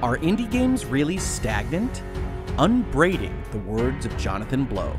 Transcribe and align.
Are 0.00 0.16
indie 0.18 0.48
games 0.48 0.86
really 0.86 1.18
stagnant? 1.18 2.04
Unbraiding 2.56 3.42
the 3.50 3.58
words 3.58 4.06
of 4.06 4.16
Jonathan 4.16 4.64
Blow. 4.64 4.96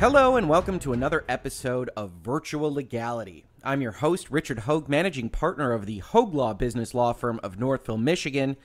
Hello, 0.00 0.34
and 0.34 0.48
welcome 0.48 0.80
to 0.80 0.92
another 0.92 1.24
episode 1.28 1.88
of 1.96 2.10
Virtual 2.10 2.74
Legality. 2.74 3.44
I'm 3.62 3.80
your 3.80 3.92
host, 3.92 4.28
Richard 4.28 4.62
Hoeg, 4.62 4.88
managing 4.88 5.30
partner 5.30 5.70
of 5.70 5.86
the 5.86 6.00
Hoeg 6.00 6.34
Law 6.34 6.52
business 6.52 6.94
law 6.94 7.12
firm 7.12 7.38
of 7.44 7.60
Northville, 7.60 7.96
Michigan. 7.96 8.56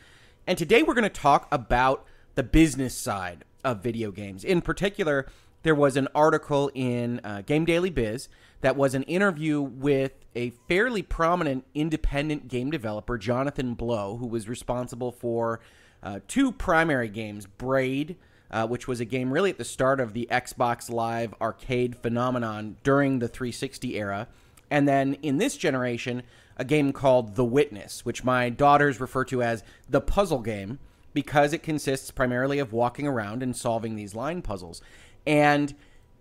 And 0.47 0.57
today 0.57 0.81
we're 0.81 0.95
going 0.95 1.03
to 1.03 1.09
talk 1.11 1.47
about 1.51 2.07
the 2.33 2.41
business 2.41 2.95
side 2.95 3.45
of 3.63 3.83
video 3.83 4.09
games. 4.09 4.43
In 4.43 4.61
particular, 4.61 5.27
there 5.67 5.75
was 5.75 5.97
an 5.97 6.07
article 6.15 6.71
in 6.73 7.19
uh, 7.25 7.41
Game 7.41 7.65
Daily 7.65 7.89
Biz 7.89 8.29
that 8.61 8.77
was 8.77 8.95
an 8.95 9.03
interview 9.03 9.59
with 9.59 10.13
a 10.33 10.51
fairly 10.69 11.01
prominent 11.01 11.65
independent 11.75 12.47
game 12.47 12.71
developer, 12.71 13.17
Jonathan 13.17 13.73
Blow, 13.73 14.15
who 14.15 14.27
was 14.27 14.47
responsible 14.47 15.11
for 15.11 15.59
uh, 16.01 16.21
two 16.25 16.53
primary 16.53 17.09
games 17.09 17.45
Braid, 17.45 18.15
uh, 18.49 18.65
which 18.65 18.87
was 18.87 19.01
a 19.01 19.05
game 19.05 19.33
really 19.33 19.49
at 19.49 19.57
the 19.57 19.65
start 19.65 19.99
of 19.99 20.13
the 20.13 20.25
Xbox 20.31 20.89
Live 20.89 21.35
arcade 21.41 21.97
phenomenon 21.97 22.77
during 22.81 23.19
the 23.19 23.27
360 23.27 23.97
era. 23.97 24.29
And 24.71 24.87
then 24.87 25.15
in 25.15 25.37
this 25.37 25.57
generation, 25.57 26.23
a 26.55 26.63
game 26.63 26.93
called 26.93 27.35
The 27.35 27.43
Witness, 27.43 28.05
which 28.05 28.23
my 28.23 28.49
daughters 28.49 29.01
refer 29.01 29.25
to 29.25 29.43
as 29.43 29.65
the 29.89 29.99
puzzle 29.99 30.39
game 30.39 30.79
because 31.13 31.51
it 31.51 31.63
consists 31.63 32.11
primarily 32.11 32.59
of 32.59 32.71
walking 32.71 33.05
around 33.05 33.43
and 33.43 33.55
solving 33.55 33.95
these 33.95 34.15
line 34.15 34.41
puzzles. 34.41 34.81
And 35.27 35.75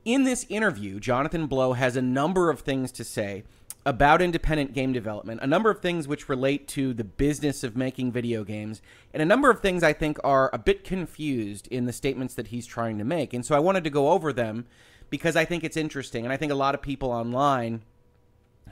in 0.04 0.24
this 0.24 0.44
interview, 0.48 1.00
Jonathan 1.00 1.46
Blow 1.46 1.72
has 1.72 1.96
a 1.96 2.02
number 2.02 2.50
of 2.50 2.60
things 2.60 2.90
to 2.92 3.04
say 3.04 3.44
about 3.86 4.20
independent 4.20 4.74
game 4.74 4.92
development, 4.92 5.40
a 5.42 5.46
number 5.46 5.70
of 5.70 5.80
things 5.80 6.08
which 6.08 6.28
relate 6.28 6.66
to 6.66 6.92
the 6.92 7.04
business 7.04 7.62
of 7.62 7.77
making 7.77 8.10
video 8.10 8.42
games, 8.42 8.82
and 9.14 9.22
a 9.22 9.27
number 9.27 9.48
of 9.48 9.60
things 9.60 9.84
I 9.84 9.92
think 9.92 10.18
are 10.24 10.50
a 10.52 10.58
bit 10.58 10.82
confused 10.82 11.68
in 11.68 11.86
the 11.86 11.92
statements 11.92 12.34
that 12.34 12.48
he's 12.48 12.66
trying 12.66 12.98
to 12.98 13.04
make. 13.04 13.32
And 13.32 13.46
so 13.46 13.54
I 13.54 13.60
wanted 13.60 13.84
to 13.84 13.90
go 13.90 14.10
over 14.10 14.32
them 14.32 14.66
because 15.08 15.36
I 15.36 15.44
think 15.44 15.62
it's 15.62 15.77
interesting. 15.77 16.24
And 16.24 16.32
I 16.32 16.36
think 16.36 16.50
a 16.50 16.56
lot 16.56 16.74
of 16.74 16.82
people 16.82 17.12
online 17.12 17.82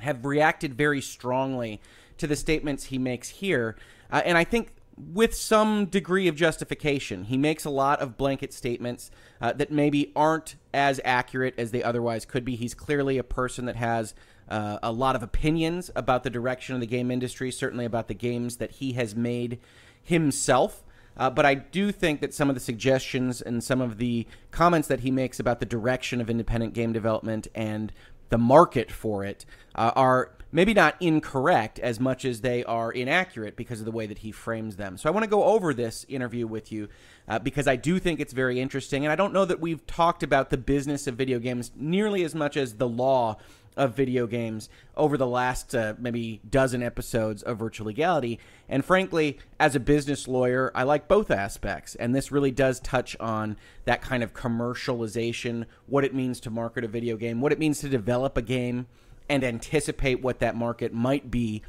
have 0.01 0.25
reacted 0.25 0.75
very 0.75 1.01
strongly 1.01 1.81
to 2.19 2.27
the 2.27 2.35
statements 2.35 2.87
he 2.87 2.99
makes 2.99 3.29
here. 3.29 3.77
Uh, 4.11 4.23
and 4.25 4.37
I 4.37 4.43
think 4.43 4.73
with 4.97 5.35
some 5.35 5.87
degree 5.87 6.29
of 6.29 6.37
justification. 6.37 7.25
He 7.25 7.37
makes 7.37 7.65
a 7.65 7.71
lot 7.71 8.01
of 8.01 8.17
blanket 8.17 8.53
statements 8.53 9.11
uh, 9.41 9.53
that 9.55 9.73
maybe 9.73 10.13
aren't 10.15 10.57
as 10.73 11.01
accurate 11.05 11.55
as 11.59 11.71
they 11.73 11.83
otherwise 11.83 12.25
could 12.25 12.45
be. 12.45 12.57
He's 12.57 12.75
clearly 12.75 13.19
a 13.19 13.25
person 13.25 13.65
that 13.67 13.77
has 13.77 14.15
uh, 14.49 14.79
a 14.83 14.93
lot 14.93 15.17
of 15.17 15.23
opinions 15.23 15.91
about 15.97 16.23
the 16.23 16.31
direction 16.31 16.75
of 16.75 16.81
the 16.81 16.87
game 16.87 17.11
industry, 17.11 17.51
certainly 17.51 17.85
about 17.85 18.09
the 18.09 18.15
games 18.15 18.57
that 18.59 18.73
he 18.73 18.93
has 18.93 19.17
made 19.17 19.59
himself. 20.03 20.85
Uh, 21.17 21.31
but 21.31 21.47
I 21.47 21.55
do 21.55 21.93
think 21.93 22.21
that 22.21 22.35
some 22.35 22.49
of 22.49 22.55
the 22.55 22.61
suggestions 22.61 23.41
and 23.41 23.63
some 23.63 23.81
of 23.81 23.99
the 23.99 24.27
comments 24.51 24.89
that 24.89 25.01
he 25.01 25.11
makes 25.11 25.39
about 25.39 25.61
the 25.61 25.67
direction 25.67 26.21
of 26.21 26.29
independent 26.29 26.75
game 26.75 26.93
development 26.93 27.47
and 27.55 27.93
the 28.31 28.39
market 28.39 28.91
for 28.91 29.25
it 29.25 29.47
uh, 29.75 29.93
are 29.95 30.33
maybe 30.55 30.73
not 30.73 30.95
incorrect 31.01 31.81
as 31.81 31.99
much 31.99 32.25
as 32.25 32.41
they 32.41 32.65
are 32.65 32.93
inaccurate 32.93 33.57
because 33.57 33.81
of 33.81 33.85
the 33.85 33.91
way 33.91 34.07
that 34.07 34.19
he 34.19 34.31
frames 34.31 34.77
them. 34.77 34.97
So 34.97 35.09
I 35.09 35.13
want 35.13 35.25
to 35.25 35.29
go 35.31 35.43
over 35.43 35.75
this 35.75 36.07
interview 36.09 36.47
with 36.47 36.71
you 36.71 36.89
uh, 37.27 37.41
because 37.41 37.67
I 37.67 37.75
do 37.75 37.99
think 37.99 38.21
it's 38.21 38.33
very 38.33 38.61
interesting. 38.61 39.05
And 39.05 39.11
I 39.11 39.17
don't 39.17 39.33
know 39.33 39.45
that 39.45 39.59
we've 39.59 39.85
talked 39.87 40.23
about 40.23 40.51
the 40.51 40.57
business 40.57 41.09
of 41.09 41.17
video 41.17 41.41
games 41.41 41.73
nearly 41.75 42.23
as 42.23 42.37
much 42.37 42.57
as 42.57 42.77
the 42.77 42.89
law 42.89 43.37
of 43.77 43.97
video 43.97 44.29
games 44.29 44.69
over 44.97 45.17
the 45.17 45.27
last 45.27 45.75
uh, 45.75 45.95
maybe 45.99 46.41
dozen 46.49 46.85
episodes 46.85 47.43
of 47.43 47.59
Virtual 47.59 47.87
Legality. 47.87 48.39
And 48.69 48.85
frankly, 48.85 49.41
as 49.59 49.75
a 49.75 49.81
business 49.81 50.29
lawyer, 50.29 50.71
I 50.73 50.85
like 50.85 51.09
both 51.09 51.33
aspects. 51.33 51.97
And 51.97 52.15
this 52.15 52.31
really 52.31 52.53
does 52.53 52.79
touch 52.79 53.17
on 53.19 53.57
that 53.87 54.03
kind 54.03 54.23
of 54.23 54.33
commercialization, 54.33 55.65
what 55.87 56.05
it 56.05 56.15
means 56.15 56.39
to 56.41 56.51
market 56.51 56.85
a 56.85 56.89
video 56.89 57.17
game, 57.17 57.41
what 57.41 57.51
it 57.51 57.59
means 57.59 57.81
to 57.81 57.89
develop 57.89 58.37
a 58.37 58.43
game 58.43 58.87
and 59.29 59.43
anticipate 59.43 60.23
what 60.23 60.39
that 60.41 60.55
market 60.55 60.93
might 60.93 61.31
be 61.31 61.63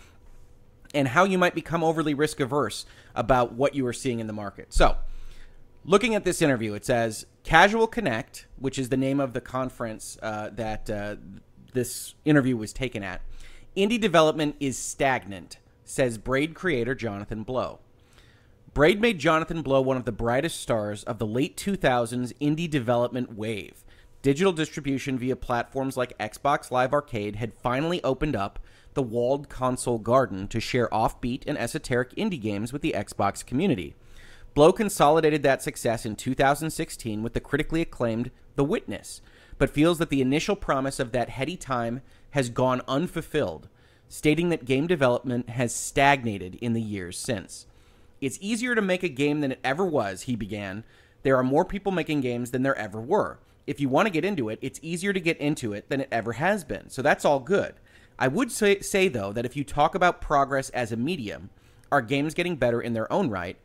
and 0.94 1.10
how 1.10 1.26
you 1.26 1.38
might 1.38 1.54
become 1.54 1.84
overly 1.84 2.14
risk 2.14 2.40
averse 2.40 2.86
about 3.14 3.54
what 3.54 3.76
you 3.76 3.86
are 3.86 3.94
seeing 3.94 4.20
in 4.20 4.28
the 4.28 4.34
market. 4.34 4.74
So, 4.74 4.98
looking 5.84 6.16
at 6.16 6.24
this 6.24 6.42
interview, 6.42 6.74
it 6.74 6.86
says 6.86 7.26
Casual 7.44 7.88
Connect, 7.88 8.48
which 8.58 8.80
is 8.80 8.90
the 8.90 8.98
name 8.98 9.20
of 9.20 9.34
the 9.34 9.42
conference 9.42 10.18
uh, 10.22 10.50
that 10.54 10.90
uh, 10.90 11.18
this 11.74 12.16
interview 12.24 12.56
was 12.58 12.74
taken 12.74 13.04
at. 13.04 13.22
Indie 13.76 14.00
development 14.00 14.56
is 14.60 14.78
stagnant, 14.78 15.58
says 15.84 16.18
Braid 16.18 16.56
creator 16.56 16.96
Jonathan 16.96 17.44
Blow. 17.44 17.80
Braid 18.74 19.00
made 19.00 19.20
Jonathan 19.20 19.62
Blow 19.62 19.82
one 19.82 19.98
of 19.98 20.06
the 20.06 20.12
brightest 20.12 20.60
stars 20.60 21.04
of 21.04 21.18
the 21.18 21.26
late 21.26 21.56
2000s 21.56 22.34
indie 22.42 22.70
development 22.70 23.38
wave. 23.38 23.85
Digital 24.26 24.54
distribution 24.54 25.20
via 25.20 25.36
platforms 25.36 25.98
like 25.98 26.18
Xbox 26.18 26.72
Live 26.72 26.94
Arcade 26.94 27.36
had 27.36 27.54
finally 27.54 28.04
opened 28.04 28.36
up 28.36 28.58
the 28.96 29.04
walled 29.04 29.50
console 29.50 30.00
garden 30.00 30.48
to 30.48 30.60
share 30.60 30.88
offbeat 30.88 31.44
and 31.46 31.60
esoteric 31.60 32.10
indie 32.16 32.42
games 32.42 32.74
with 32.74 32.82
the 32.82 32.96
Xbox 32.98 33.46
community. 33.46 33.94
Blow 34.56 34.74
consolidated 34.74 35.44
that 35.44 35.62
success 35.62 36.08
in 36.08 36.16
2016 36.16 37.22
with 37.22 37.34
the 37.34 37.40
critically 37.40 37.82
acclaimed 37.82 38.32
The 38.56 38.64
Witness, 38.64 39.22
but 39.60 39.70
feels 39.70 40.00
that 40.00 40.10
the 40.10 40.22
initial 40.22 40.56
promise 40.56 41.00
of 41.00 41.12
that 41.12 41.30
heady 41.30 41.56
time 41.56 42.02
has 42.32 42.50
gone 42.50 42.82
unfulfilled, 42.88 43.70
stating 44.10 44.50
that 44.50 44.66
game 44.66 44.88
development 44.88 45.52
has 45.52 45.72
stagnated 45.72 46.56
in 46.56 46.74
the 46.74 46.82
years 46.82 47.16
since. 47.16 47.68
It's 48.22 48.40
easier 48.42 48.74
to 48.74 48.82
make 48.82 49.04
a 49.04 49.08
game 49.08 49.42
than 49.42 49.52
it 49.52 49.60
ever 49.64 49.86
was, 49.86 50.24
he 50.24 50.36
began. 50.36 50.84
There 51.22 51.38
are 51.38 51.44
more 51.44 51.64
people 51.64 51.92
making 51.92 52.22
games 52.22 52.50
than 52.50 52.64
there 52.64 52.76
ever 52.76 53.00
were 53.00 53.38
if 53.68 53.80
you 53.80 53.90
want 53.90 54.06
to 54.06 54.12
get 54.12 54.26
into 54.26 54.50
it, 54.50 54.60
it's 54.62 54.80
easier 54.82 55.14
to 55.14 55.20
get 55.20 55.38
into 55.38 55.74
it 55.74 55.90
than 55.90 56.02
it 56.02 56.10
ever 56.12 56.34
has 56.34 56.64
been. 56.64 56.90
So 56.90 57.02
that's 57.02 57.26
all 57.26 57.40
good. 57.40 57.76
I 58.18 58.28
would 58.28 58.52
say, 58.52 58.80
say 58.80 59.08
though 59.08 59.34
that 59.34 59.46
if 59.46 59.56
you 59.56 59.64
talk 59.64 59.96
about 59.96 60.22
progress 60.22 60.70
as 60.70 60.92
a 60.92 60.98
medium, 60.98 61.50
are 61.92 62.02
games 62.02 62.34
getting 62.34 62.56
better 62.56 62.82
in 62.82 62.94
their 62.94 63.12
own 63.12 63.30
right? 63.30 63.58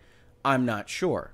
I'm 0.45 0.65
not 0.65 0.89
sure. 0.89 1.33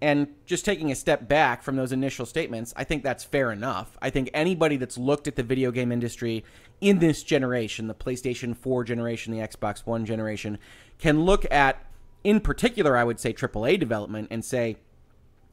And 0.00 0.34
just 0.46 0.64
taking 0.64 0.90
a 0.90 0.96
step 0.96 1.28
back 1.28 1.62
from 1.62 1.76
those 1.76 1.92
initial 1.92 2.26
statements, 2.26 2.74
I 2.76 2.82
think 2.82 3.04
that's 3.04 3.22
fair 3.22 3.52
enough. 3.52 3.96
I 4.02 4.10
think 4.10 4.30
anybody 4.34 4.76
that's 4.76 4.98
looked 4.98 5.28
at 5.28 5.36
the 5.36 5.44
video 5.44 5.70
game 5.70 5.92
industry 5.92 6.44
in 6.80 6.98
this 6.98 7.22
generation, 7.22 7.86
the 7.86 7.94
PlayStation 7.94 8.56
4 8.56 8.82
generation, 8.82 9.32
the 9.32 9.46
Xbox 9.46 9.86
One 9.86 10.04
generation, 10.04 10.58
can 10.98 11.22
look 11.22 11.46
at, 11.52 11.86
in 12.24 12.40
particular, 12.40 12.96
I 12.96 13.04
would 13.04 13.20
say 13.20 13.32
AAA 13.32 13.78
development 13.78 14.26
and 14.32 14.44
say, 14.44 14.78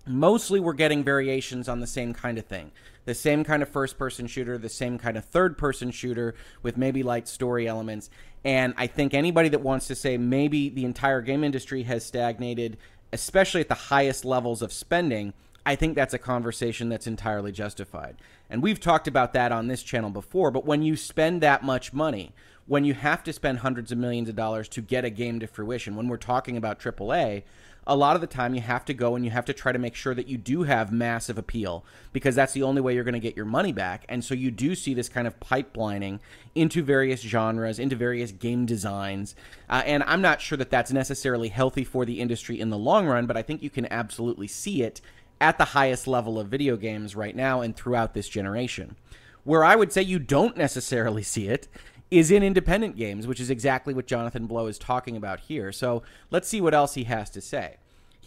mostly 0.09 0.59
we're 0.59 0.73
getting 0.73 1.03
variations 1.03 1.69
on 1.69 1.79
the 1.79 1.87
same 1.87 2.13
kind 2.13 2.37
of 2.37 2.45
thing. 2.45 2.71
The 3.05 3.13
same 3.13 3.43
kind 3.43 3.63
of 3.63 3.69
first 3.69 3.97
person 3.97 4.27
shooter 4.27 4.57
the 4.57 4.69
same 4.69 4.97
kind 4.97 5.17
of 5.17 5.25
third 5.25 5.57
person 5.57 5.91
shooter 5.91 6.35
with 6.63 6.77
maybe 6.77 7.03
light 7.03 7.27
story 7.27 7.67
elements. 7.67 8.09
And 8.43 8.73
i 8.77 8.87
think 8.87 9.13
anybody 9.13 9.49
that 9.49 9.61
wants 9.61 9.87
to 9.87 9.95
say 9.95 10.17
maybe 10.17 10.69
the 10.69 10.85
entire 10.85 11.21
game 11.21 11.43
industry 11.43 11.83
has 11.83 12.05
stagnated 12.05 12.77
especially 13.11 13.61
at 13.61 13.67
the 13.67 13.73
highest 13.75 14.23
levels 14.23 14.61
of 14.61 14.71
spending 14.71 15.33
i 15.65 15.75
think 15.75 15.95
that's 15.95 16.13
a 16.13 16.19
conversation 16.19 16.89
that's 16.89 17.07
entirely 17.07 17.51
justified. 17.51 18.15
And 18.49 18.63
we've 18.63 18.79
talked 18.79 19.07
about 19.07 19.33
that 19.33 19.51
on 19.51 19.67
this 19.67 19.83
channel 19.83 20.09
before 20.09 20.51
but 20.51 20.65
when 20.65 20.81
you 20.81 20.95
spend 20.95 21.41
that 21.41 21.63
much 21.63 21.93
money 21.93 22.33
when 22.65 22.83
you 22.83 22.93
have 22.93 23.23
to 23.23 23.33
spend 23.33 23.59
hundreds 23.59 23.91
of 23.91 23.97
millions 23.97 24.29
of 24.29 24.35
dollars 24.35 24.69
to 24.69 24.81
get 24.81 25.03
a 25.03 25.09
game 25.09 25.39
to 25.39 25.47
fruition 25.47 25.95
when 25.95 26.07
we're 26.07 26.17
talking 26.17 26.55
about 26.55 26.79
AAA 26.79 27.43
a 27.89 27.95
lot 27.95 28.13
of 28.13 28.21
the 28.21 28.27
time 28.27 28.53
you 28.53 28.61
have 28.61 28.85
to 28.85 28.93
go 28.93 29.15
and 29.15 29.25
you 29.25 29.31
have 29.31 29.45
to 29.45 29.53
try 29.53 29.71
to 29.71 29.79
make 29.79 29.95
sure 29.95 30.13
that 30.13 30.27
you 30.27 30.37
do 30.37 30.61
have 30.61 30.91
massive 30.91 31.39
appeal 31.39 31.83
because 32.13 32.35
that's 32.35 32.53
the 32.53 32.61
only 32.61 32.81
way 32.81 32.93
you're 32.93 33.03
going 33.03 33.13
to 33.15 33.19
get 33.19 33.35
your 33.35 33.47
money 33.47 33.73
back. 33.73 34.05
And 34.07 34.23
so 34.23 34.35
you 34.35 34.51
do 34.51 34.75
see 34.75 34.93
this 34.93 35.09
kind 35.09 35.25
of 35.25 35.39
pipelining 35.39 36.19
into 36.53 36.83
various 36.83 37.21
genres, 37.21 37.79
into 37.79 37.95
various 37.95 38.31
game 38.31 38.67
designs. 38.67 39.33
Uh, 39.67 39.81
and 39.87 40.03
I'm 40.03 40.21
not 40.21 40.39
sure 40.39 40.55
that 40.59 40.69
that's 40.69 40.91
necessarily 40.91 41.49
healthy 41.49 41.83
for 41.83 42.05
the 42.05 42.19
industry 42.19 42.59
in 42.59 42.69
the 42.69 42.77
long 42.77 43.07
run, 43.07 43.25
but 43.25 43.35
I 43.35 43.41
think 43.41 43.63
you 43.63 43.71
can 43.71 43.91
absolutely 43.91 44.47
see 44.47 44.83
it 44.83 45.01
at 45.41 45.57
the 45.57 45.65
highest 45.65 46.05
level 46.05 46.39
of 46.39 46.47
video 46.47 46.77
games 46.77 47.15
right 47.15 47.35
now 47.35 47.61
and 47.61 47.75
throughout 47.75 48.13
this 48.13 48.29
generation. 48.29 48.97
Where 49.43 49.63
I 49.63 49.75
would 49.75 49.91
say 49.91 50.03
you 50.03 50.19
don't 50.19 50.55
necessarily 50.55 51.23
see 51.23 51.47
it 51.47 51.67
is 52.11 52.29
in 52.29 52.43
independent 52.43 52.97
games, 52.97 53.25
which 53.25 53.39
is 53.39 53.49
exactly 53.49 53.95
what 53.95 54.05
Jonathan 54.05 54.45
Blow 54.45 54.67
is 54.67 54.77
talking 54.77 55.17
about 55.17 55.39
here. 55.39 55.71
So 55.71 56.03
let's 56.29 56.47
see 56.47 56.61
what 56.61 56.75
else 56.75 56.93
he 56.93 57.05
has 57.05 57.31
to 57.31 57.41
say. 57.41 57.77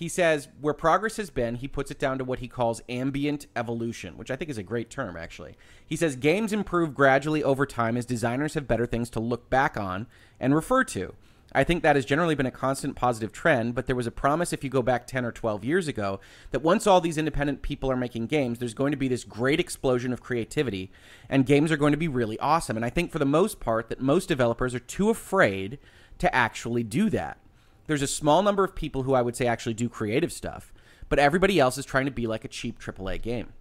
He 0.03 0.09
says 0.09 0.49
where 0.61 0.75
progress 0.75 1.17
has 1.19 1.31
been, 1.31 1.55
he 1.55 1.69
puts 1.69 1.93
it 1.93 2.01
down 2.01 2.19
to 2.19 2.25
what 2.25 2.41
he 2.41 2.49
calls 2.49 2.83
ambient 2.89 3.47
evolution, 3.55 4.19
which 4.19 4.33
I 4.33 4.35
think 4.35 4.51
is 4.51 4.59
a 4.59 4.65
great 4.65 4.91
term, 4.91 5.17
actually. 5.17 5.55
He 5.87 5.95
says 5.95 6.17
games 6.17 6.53
improve 6.53 6.93
gradually 6.93 7.45
over 7.45 7.65
time 7.65 7.97
as 7.97 8.05
designers 8.05 8.55
have 8.55 8.67
better 8.67 8.85
things 8.85 9.09
to 9.11 9.21
look 9.21 9.49
back 9.49 9.77
on 9.77 10.09
and 10.41 10.57
refer 10.57 10.83
to. 10.83 11.15
I 11.53 11.63
think 11.63 11.85
that 11.85 11.95
has 11.95 12.05
generally 12.05 12.35
been 12.35 12.47
a 12.47 12.51
constant 12.51 12.97
positive 12.97 13.31
trend, 13.31 13.77
but 13.77 13.87
there 13.87 13.95
was 13.95 14.09
a 14.09 14.11
promise 14.11 14.53
if 14.53 14.65
you 14.65 14.71
go 14.71 14.83
back 14.83 15.07
10 15.07 15.25
or 15.25 15.31
12 15.31 15.65
years 15.65 15.87
ago 15.87 16.19
that 16.51 16.63
once 16.63 16.85
all 16.85 17.01
these 17.01 17.17
independent 17.17 17.63
people 17.63 17.89
are 17.89 17.97
making 17.97 18.27
games, 18.27 18.59
there's 18.59 18.75
going 18.75 18.91
to 18.91 18.99
be 18.99 19.07
this 19.07 19.23
great 19.23 19.61
explosion 19.61 20.13
of 20.13 20.21
creativity 20.21 20.91
and 21.29 21.47
games 21.47 21.71
are 21.71 21.77
going 21.77 21.93
to 21.93 21.97
be 21.97 22.09
really 22.09 22.41
awesome. 22.41 22.75
And 22.75 22.85
I 22.85 22.91
think 22.91 23.13
for 23.13 23.21
the 23.21 23.25
most 23.25 23.61
part 23.61 23.89
that 23.89 24.01
most 24.01 24.29
developers 24.29 24.75
are 24.75 24.81
too 24.81 25.11
afraid 25.11 25.79
to 26.19 26.35
actually 26.35 26.83
do 26.83 27.09
that. 27.11 27.39
There's 27.87 28.03
a 28.03 28.07
small 28.07 28.43
number 28.43 28.65
of 28.65 28.75
people 28.75 29.03
who 29.03 29.15
I 29.15 29.23
would 29.23 29.37
say 29.37 29.47
actually 29.47 29.75
do 29.75 29.89
creative 29.89 30.33
stuff, 30.33 30.73
but 31.09 31.19
everybody 31.19 31.59
else 31.59 31.79
is 31.79 31.85
trying 31.85 32.07
to 32.07 32.11
be 32.11 32.27
like 32.27 32.45
a 32.45 32.49
cheap 32.49 32.81
AAA 32.81 33.21
game. 33.23 33.53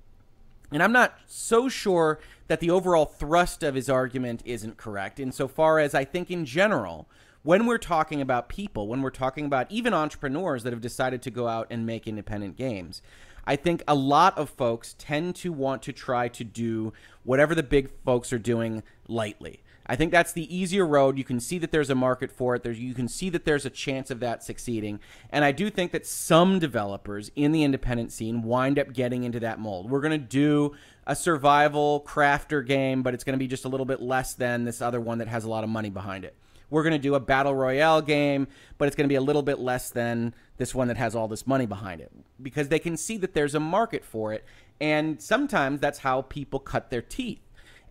And 0.71 0.81
I'm 0.81 0.93
not 0.93 1.17
so 1.25 1.67
sure 1.67 2.19
that 2.47 2.59
the 2.59 2.69
overall 2.69 3.05
thrust 3.05 3.61
of 3.63 3.75
his 3.75 3.89
argument 3.89 4.41
isn't 4.45 4.77
correct, 4.77 5.19
insofar 5.19 5.79
as 5.79 5.93
I 5.93 6.05
think 6.05 6.31
in 6.31 6.45
general, 6.45 7.07
when 7.43 7.65
we're 7.65 7.77
talking 7.77 8.21
about 8.21 8.49
people, 8.49 8.87
when 8.87 9.01
we're 9.01 9.09
talking 9.09 9.45
about 9.45 9.69
even 9.71 9.93
entrepreneurs 9.93 10.63
that 10.63 10.71
have 10.71 10.81
decided 10.81 11.21
to 11.23 11.31
go 11.31 11.47
out 11.47 11.67
and 11.69 11.85
make 11.85 12.07
independent 12.07 12.55
games, 12.55 13.01
I 13.45 13.55
think 13.55 13.83
a 13.87 13.95
lot 13.95 14.37
of 14.37 14.49
folks 14.49 14.95
tend 14.97 15.35
to 15.37 15.51
want 15.51 15.81
to 15.83 15.93
try 15.93 16.27
to 16.29 16.43
do 16.43 16.93
whatever 17.23 17.55
the 17.55 17.63
big 17.63 17.89
folks 18.05 18.31
are 18.31 18.39
doing 18.39 18.83
lightly. 19.07 19.61
I 19.85 19.95
think 19.95 20.11
that's 20.11 20.33
the 20.33 20.55
easier 20.55 20.85
road. 20.85 21.17
You 21.17 21.23
can 21.23 21.39
see 21.39 21.57
that 21.59 21.71
there's 21.71 21.89
a 21.89 21.95
market 21.95 22.31
for 22.31 22.55
it. 22.55 22.63
There's, 22.63 22.79
you 22.79 22.93
can 22.93 23.07
see 23.07 23.29
that 23.29 23.45
there's 23.45 23.65
a 23.65 23.69
chance 23.69 24.11
of 24.11 24.19
that 24.19 24.43
succeeding. 24.43 24.99
And 25.29 25.43
I 25.43 25.51
do 25.51 25.69
think 25.69 25.91
that 25.91 26.05
some 26.05 26.59
developers 26.59 27.31
in 27.35 27.51
the 27.51 27.63
independent 27.63 28.11
scene 28.11 28.43
wind 28.43 28.79
up 28.79 28.93
getting 28.93 29.23
into 29.23 29.39
that 29.41 29.59
mold. 29.59 29.89
We're 29.89 30.01
going 30.01 30.11
to 30.11 30.17
do 30.17 30.75
a 31.07 31.15
survival 31.15 32.05
crafter 32.07 32.65
game, 32.65 33.03
but 33.03 33.13
it's 33.13 33.23
going 33.23 33.37
to 33.37 33.43
be 33.43 33.47
just 33.47 33.65
a 33.65 33.69
little 33.69 33.85
bit 33.85 34.01
less 34.01 34.33
than 34.33 34.65
this 34.65 34.81
other 34.81 35.01
one 35.01 35.17
that 35.17 35.27
has 35.27 35.43
a 35.43 35.49
lot 35.49 35.63
of 35.63 35.69
money 35.69 35.89
behind 35.89 36.25
it 36.25 36.35
we're 36.71 36.83
going 36.83 36.93
to 36.93 36.99
do 36.99 37.13
a 37.13 37.19
battle 37.19 37.53
royale 37.53 38.01
game, 38.01 38.47
but 38.79 38.87
it's 38.87 38.95
going 38.95 39.03
to 39.03 39.11
be 39.11 39.15
a 39.15 39.21
little 39.21 39.43
bit 39.43 39.59
less 39.59 39.91
than 39.91 40.33
this 40.57 40.73
one 40.73 40.87
that 40.87 40.97
has 40.97 41.15
all 41.15 41.27
this 41.27 41.45
money 41.45 41.67
behind 41.67 42.01
it 42.01 42.11
because 42.41 42.69
they 42.69 42.79
can 42.79 42.97
see 42.97 43.17
that 43.17 43.33
there's 43.35 43.53
a 43.53 43.59
market 43.59 44.03
for 44.03 44.33
it. 44.33 44.43
And 44.79 45.21
sometimes 45.21 45.79
that's 45.79 45.99
how 45.99 46.23
people 46.23 46.59
cut 46.59 46.89
their 46.89 47.03
teeth. 47.03 47.41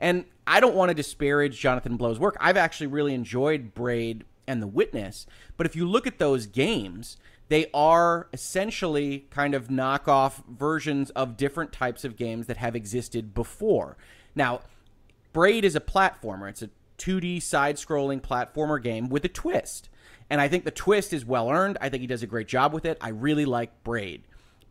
And 0.00 0.24
I 0.46 0.60
don't 0.60 0.74
want 0.74 0.88
to 0.88 0.94
disparage 0.94 1.60
Jonathan 1.60 1.96
Blow's 1.96 2.18
work. 2.18 2.36
I've 2.40 2.56
actually 2.56 2.88
really 2.88 3.14
enjoyed 3.14 3.74
Braid 3.74 4.24
and 4.46 4.62
The 4.62 4.66
Witness. 4.66 5.26
But 5.56 5.66
if 5.66 5.76
you 5.76 5.86
look 5.86 6.06
at 6.06 6.18
those 6.18 6.46
games, 6.46 7.18
they 7.48 7.66
are 7.74 8.28
essentially 8.32 9.26
kind 9.30 9.54
of 9.54 9.68
knockoff 9.68 10.42
versions 10.48 11.10
of 11.10 11.36
different 11.36 11.72
types 11.72 12.04
of 12.04 12.16
games 12.16 12.46
that 12.46 12.56
have 12.56 12.74
existed 12.74 13.34
before. 13.34 13.96
Now, 14.34 14.60
Braid 15.32 15.64
is 15.64 15.76
a 15.76 15.80
platformer. 15.80 16.48
It's 16.48 16.62
a 16.62 16.70
2D 16.98 17.42
side 17.42 17.76
scrolling 17.76 18.20
platformer 18.20 18.82
game 18.82 19.08
with 19.08 19.24
a 19.24 19.28
twist. 19.28 19.88
And 20.28 20.40
I 20.40 20.48
think 20.48 20.64
the 20.64 20.70
twist 20.70 21.12
is 21.12 21.24
well 21.24 21.50
earned. 21.50 21.76
I 21.80 21.88
think 21.88 22.00
he 22.02 22.06
does 22.06 22.22
a 22.22 22.26
great 22.26 22.46
job 22.46 22.72
with 22.72 22.84
it. 22.84 22.98
I 23.00 23.08
really 23.08 23.44
like 23.44 23.82
Braid. 23.82 24.22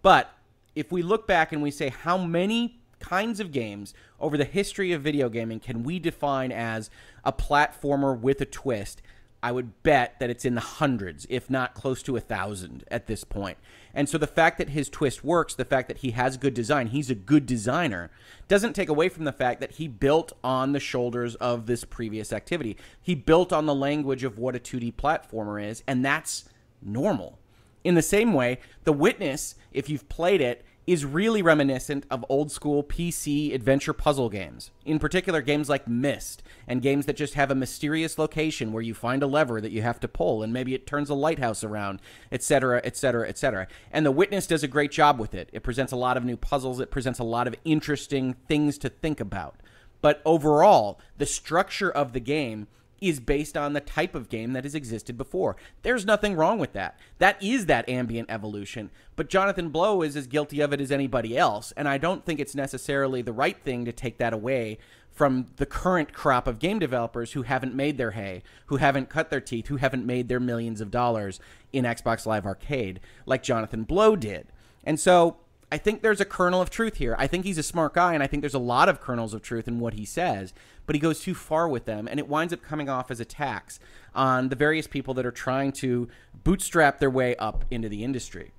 But 0.02 0.34
if 0.75 0.92
we 0.92 1.02
look 1.02 1.28
back 1.28 1.52
and 1.52 1.62
we 1.62 1.72
say 1.72 1.90
how 1.90 2.18
many 2.18 2.79
kinds 3.00 3.40
of 3.40 3.51
games 3.51 3.94
over 4.19 4.38
the 4.38 4.46
history 4.46 4.92
of 4.92 5.01
video 5.01 5.30
gaming 5.30 5.60
can 5.60 5.84
we 5.84 6.00
define 6.00 6.51
as 6.51 6.90
a 7.24 7.34
platformer 7.34 8.18
with 8.18 8.42
a 8.42 8.46
twist? 8.46 9.01
I 9.42 9.54
would 9.54 9.84
bet 9.84 10.19
that 10.19 10.30
it's 10.30 10.44
in 10.44 10.56
the 10.56 10.62
hundreds, 10.62 11.25
if 11.30 11.50
not 11.50 11.74
close 11.74 12.04
to 12.04 12.18
a 12.18 12.19
thousand 12.19 12.84
at 12.92 13.07
this 13.07 13.24
point. 13.24 13.57
And 13.94 14.10
so 14.10 14.18
the 14.18 14.28
fact 14.28 14.57
that 14.57 14.69
his 14.69 14.90
twist 14.90 15.24
works, 15.24 15.56
the 15.56 15.66
fact 15.66 15.88
that 15.88 16.00
he 16.00 16.12
has 16.12 16.36
good 16.36 16.54
design, 16.54 16.88
he's 16.88 17.10
a 17.10 17.16
good 17.16 17.46
designer, 17.46 18.12
doesn't 18.48 18.74
take 18.74 18.90
away 18.90 19.07
from 19.07 19.24
the 19.24 19.31
fact 19.31 19.62
that 19.62 19.72
he 19.72 19.88
built 19.88 20.34
on 20.44 20.74
the 20.74 20.80
shoulders 20.80 21.36
of 21.36 21.68
this 21.68 21.86
previous 21.86 22.34
activity. 22.34 22.75
He 23.01 23.16
built 23.16 23.54
on 23.54 23.66
the 23.66 23.75
language 23.75 24.24
of 24.25 24.38
what 24.38 24.56
a 24.56 24.60
2D 24.60 24.96
platformer 24.96 25.63
is, 25.63 25.84
and 25.88 26.04
that's 26.04 26.50
normal. 26.81 27.40
In 27.84 27.96
the 27.96 28.01
same 28.01 28.34
way, 28.34 28.60
The 28.84 28.94
Witness, 28.94 29.56
if 29.72 29.90
you've 29.90 30.10
played 30.10 30.42
it, 30.42 30.66
is 30.89 31.06
really 31.06 31.44
reminiscent 31.44 32.03
of 32.09 32.25
old 32.30 32.51
school 32.51 32.83
PC 32.83 33.53
adventure 33.53 33.94
puzzle 33.94 34.27
games. 34.27 34.71
In 34.86 34.97
particular, 34.97 35.39
games 35.39 35.69
like 35.69 35.88
Myst 35.88 36.41
and 36.68 36.81
games 36.81 37.06
that 37.06 37.15
just 37.15 37.36
have 37.36 37.51
a 37.51 37.56
mysterious 37.56 38.18
location 38.18 38.74
where 38.74 38.81
you 38.81 38.95
find 38.95 39.21
a 39.21 39.27
lever 39.27 39.62
that 39.62 39.71
you 39.71 39.83
have 39.83 40.00
to 40.00 40.07
pull 40.07 40.41
and 40.41 40.51
maybe 40.51 40.74
it 40.74 40.88
turns 40.88 41.12
a 41.12 41.13
lighthouse 41.13 41.63
around, 41.63 42.01
etc., 42.31 42.81
etc., 42.83 43.30
etc. 43.30 43.68
And 43.91 44.03
The 44.03 44.12
Witness 44.12 44.47
does 44.47 44.63
a 44.63 44.68
great 44.68 44.89
job 44.89 45.19
with 45.19 45.36
it. 45.36 45.51
It 45.53 45.62
presents 45.62 45.91
a 45.91 45.95
lot 45.95 46.18
of 46.18 46.25
new 46.25 46.38
puzzles, 46.38 46.80
it 46.80 46.89
presents 46.89 47.19
a 47.19 47.24
lot 47.24 47.47
of 47.47 47.53
interesting 47.63 48.33
things 48.47 48.80
to 48.80 48.89
think 48.89 49.19
about. 49.19 49.57
But 50.01 50.24
overall, 50.25 51.00
the 51.19 51.27
structure 51.27 51.91
of 51.91 52.13
the 52.13 52.19
game 52.19 52.68
is 53.01 53.19
based 53.19 53.57
on 53.57 53.74
the 53.74 53.80
type 53.80 54.16
of 54.16 54.30
game 54.30 54.54
that 54.54 54.63
has 54.63 54.75
existed 54.75 55.18
before. 55.18 55.56
There's 55.81 56.06
nothing 56.06 56.36
wrong 56.36 56.60
with 56.60 56.74
that. 56.74 57.00
That 57.18 57.42
is 57.42 57.66
that 57.68 57.88
ambient 57.90 58.30
evolution. 58.30 58.92
But 59.16 59.30
Jonathan 59.30 59.69
Blow 59.69 60.01
is 60.01 60.16
as 60.16 60.28
guilty 60.28 60.62
of 60.62 60.74
it 60.74 60.81
as 60.81 60.92
anybody 60.92 61.38
else. 61.38 61.74
And 61.75 61.88
I 61.88 61.98
don't 61.98 62.25
think 62.25 62.40
it's 62.40 62.56
necessarily 62.56 63.22
the 63.22 63.34
right 63.34 63.62
thing 63.62 63.86
to 63.86 63.92
take 63.92 64.18
that 64.18 64.34
away 64.34 64.78
from 65.12 65.48
the 65.57 65.66
current 65.66 66.13
crop 66.13 66.48
of 66.48 66.60
game 66.60 66.80
developers 66.80 67.34
who 67.34 67.42
haven't 67.42 67.75
made 67.75 67.98
their 67.98 68.12
hay, 68.12 68.42
who 68.68 68.78
haven't 68.78 69.10
cut 69.10 69.30
their 69.30 69.42
teeth, 69.42 69.68
who 69.68 69.75
haven't 69.75 70.06
made 70.06 70.30
their 70.30 70.40
millions 70.40 70.80
of 70.80 70.92
dollars 70.92 71.40
in 71.74 71.84
Xbox 71.84 72.25
Live 72.25 72.46
Arcade 72.46 73.01
like 73.25 73.44
Jonathan 73.44 73.84
Blow 73.84 74.16
did. 74.16 74.48
And 74.84 75.00
so 75.00 75.38
I 75.71 75.77
think 75.77 76.01
there's 76.01 76.21
a 76.21 76.25
kernel 76.25 76.62
of 76.62 76.69
truth 76.71 76.95
here. 76.98 77.16
I 77.19 77.27
think 77.27 77.45
he's 77.45 77.60
a 77.60 77.63
smart 77.63 77.94
guy, 77.94 78.13
and 78.13 78.24
I 78.24 78.27
think 78.27 78.42
there's 78.42 78.56
a 78.56 78.60
lot 78.60 78.89
of 78.89 79.00
kernels 79.00 79.36
of 79.36 79.44
truth 79.44 79.68
in 79.68 79.80
what 79.80 79.94
he 79.94 80.04
says, 80.04 80.51
but 80.88 80.95
he 80.95 81.00
goes 81.00 81.19
too 81.21 81.36
far 81.36 81.68
with 81.68 81.86
them, 81.86 82.07
and 82.07 82.19
it 82.19 82.27
winds 82.27 82.51
up 82.51 82.63
coming 82.63 82.89
off 82.89 83.12
as 83.12 83.19
attacks 83.19 83.80
on 84.16 84.50
the 84.50 84.56
various 84.56 84.88
people 84.88 85.13
that 85.13 85.27
are 85.27 85.31
trying 85.31 85.71
to 85.74 86.07
bootstrap 86.44 87.00
their 87.00 87.10
way 87.10 87.36
up 87.36 87.66
into 87.69 87.88
the 87.88 88.04
industry. 88.04 88.51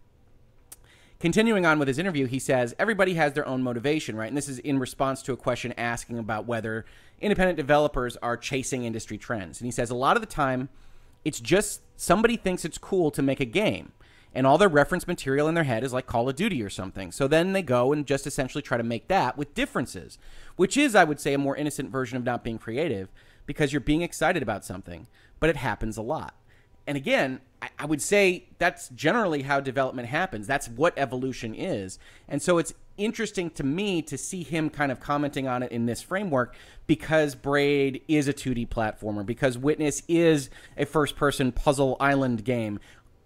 Continuing 1.19 1.67
on 1.67 1.79
with 1.79 1.89
his 1.89 1.99
interview, 1.99 2.27
he 2.27 2.39
says 2.39 2.75
everybody 2.79 3.15
has 3.15 3.33
their 3.33 3.47
own 3.47 3.63
motivation, 3.63 4.17
right? 4.17 4.29
And 4.29 4.37
this 4.37 4.49
is 4.49 4.59
in 4.61 4.79
response 4.79 5.21
to 5.25 5.33
a 5.33 5.37
question 5.37 5.75
asking 5.77 6.19
about 6.19 6.47
whether 6.47 6.87
independent 7.21 7.59
developers 7.59 8.17
are 8.19 8.39
chasing 8.39 8.85
industry 8.85 9.19
trends. 9.19 9.61
And 9.61 9.67
he 9.67 9.71
says 9.71 9.91
a 9.91 9.95
lot 9.95 10.17
of 10.17 10.23
the 10.23 10.27
time, 10.27 10.71
it's 11.23 11.41
just 11.41 11.83
somebody 11.97 12.37
thinks 12.37 12.65
it's 12.65 12.79
cool 12.79 13.11
to 13.11 13.21
make 13.21 13.41
a 13.41 13.45
game 13.45 13.93
and 14.35 14.47
all 14.47 14.59
their 14.59 14.69
reference 14.69 15.07
material 15.07 15.49
in 15.49 15.55
their 15.55 15.65
head 15.65 15.83
is 15.83 15.93
like 15.93 16.07
Call 16.07 16.29
of 16.29 16.37
Duty 16.37 16.63
or 16.63 16.71
something. 16.71 17.11
So 17.13 17.27
then 17.27 17.53
they 17.53 17.63
go 17.63 17.93
and 17.93 18.07
just 18.07 18.27
essentially 18.27 18.63
try 18.63 18.77
to 18.77 18.83
make 18.83 19.09
that 19.09 19.37
with 19.37 19.55
differences, 19.55 20.19
which 20.57 20.77
is, 20.77 20.95
I 20.95 21.05
would 21.05 21.21
say, 21.21 21.35
a 21.35 21.39
more 21.39 21.57
innocent 21.57 21.91
version 21.91 22.17
of 22.17 22.25
not 22.25 22.45
being 22.45 22.59
creative 22.59 23.09
because 23.47 23.73
you're 23.73 23.81
being 23.81 24.03
excited 24.03 24.43
about 24.43 24.65
something, 24.65 25.09
but 25.41 25.51
it 25.51 25.57
happens 25.57 25.97
a 25.97 26.03
lot. 26.03 26.35
And 26.87 26.97
again, 26.97 27.41
I, 27.79 27.85
would 27.85 28.01
say 28.01 28.47
that's 28.59 28.89
generally 28.89 29.43
how 29.43 29.61
development 29.61 30.09
happens. 30.09 30.47
That's 30.47 30.69
what 30.69 30.95
evolution 30.97 31.55
is. 31.55 31.99
And 32.27 32.41
so 32.41 32.59
it's 32.59 32.73
interesting 32.97 33.51
to 33.51 33.65
me 33.65 34.03
to 34.03 34.17
see 34.17 34.43
him 34.43 34.71
kind 34.71 34.91
of 34.91 34.99
commenting 34.99 35.47
on 35.47 35.63
it 35.63 35.71
in 35.73 35.87
this 35.87 36.03
framework 36.03 36.55
because 36.87 37.35
Braid 37.35 38.03
is 38.09 38.29
a 38.29 38.33
2D 38.33 38.69
platformer, 38.69 39.25
because 39.25 39.59
Witness 39.59 40.03
is 40.09 40.51
a 40.77 40.87
first 40.87 41.17
person 41.17 41.53
puzzle 41.53 41.97
island 42.01 42.45
game 42.45 42.81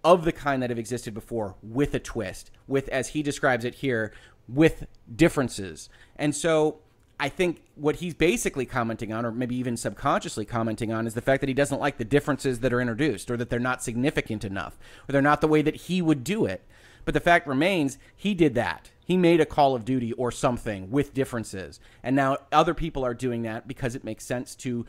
of 0.04 0.24
the 0.24 0.32
kind 0.32 0.62
that 0.62 0.70
have 0.70 0.78
existed 0.78 1.14
before 1.14 1.56
with 1.62 1.94
a 1.94 1.98
twist, 1.98 2.50
with, 2.66 2.88
as 2.90 3.08
he 3.08 3.22
describes 3.22 3.64
it 3.64 3.76
here, 3.76 4.12
with 4.46 4.86
differences. 5.16 5.88
And 6.16 6.36
so 6.36 6.80
I 7.18 7.28
think 7.28 7.62
what 7.74 7.96
he's 7.96 8.14
basically 8.14 8.66
commenting 8.66 9.12
on, 9.12 9.24
or 9.24 9.32
maybe 9.32 9.56
even 9.56 9.76
subconsciously 9.76 10.44
commenting 10.44 10.92
on, 10.92 11.06
is 11.06 11.14
the 11.14 11.22
fact 11.22 11.40
that 11.40 11.48
he 11.48 11.54
doesn't 11.54 11.80
like 11.80 11.96
the 11.96 12.04
differences 12.04 12.60
that 12.60 12.72
are 12.72 12.80
introduced, 12.80 13.30
or 13.30 13.36
that 13.38 13.50
they're 13.50 13.58
not 13.58 13.82
significant 13.82 14.44
enough, 14.44 14.76
or 15.08 15.12
they're 15.12 15.22
not 15.22 15.40
the 15.40 15.48
way 15.48 15.62
that 15.62 15.76
he 15.76 16.02
would 16.02 16.22
do 16.22 16.44
it. 16.44 16.62
But 17.04 17.14
the 17.14 17.20
fact 17.20 17.46
remains, 17.46 17.98
he 18.16 18.34
did 18.34 18.54
that. 18.54 18.90
He 19.04 19.16
made 19.18 19.40
a 19.40 19.46
Call 19.46 19.74
of 19.74 19.84
Duty 19.84 20.12
or 20.14 20.30
something 20.30 20.90
with 20.90 21.12
differences. 21.12 21.78
And 22.02 22.16
now 22.16 22.38
other 22.50 22.72
people 22.72 23.04
are 23.04 23.12
doing 23.12 23.42
that 23.42 23.68
because 23.68 23.94
it 23.94 24.04
makes 24.04 24.24
sense 24.24 24.54
to 24.56 24.86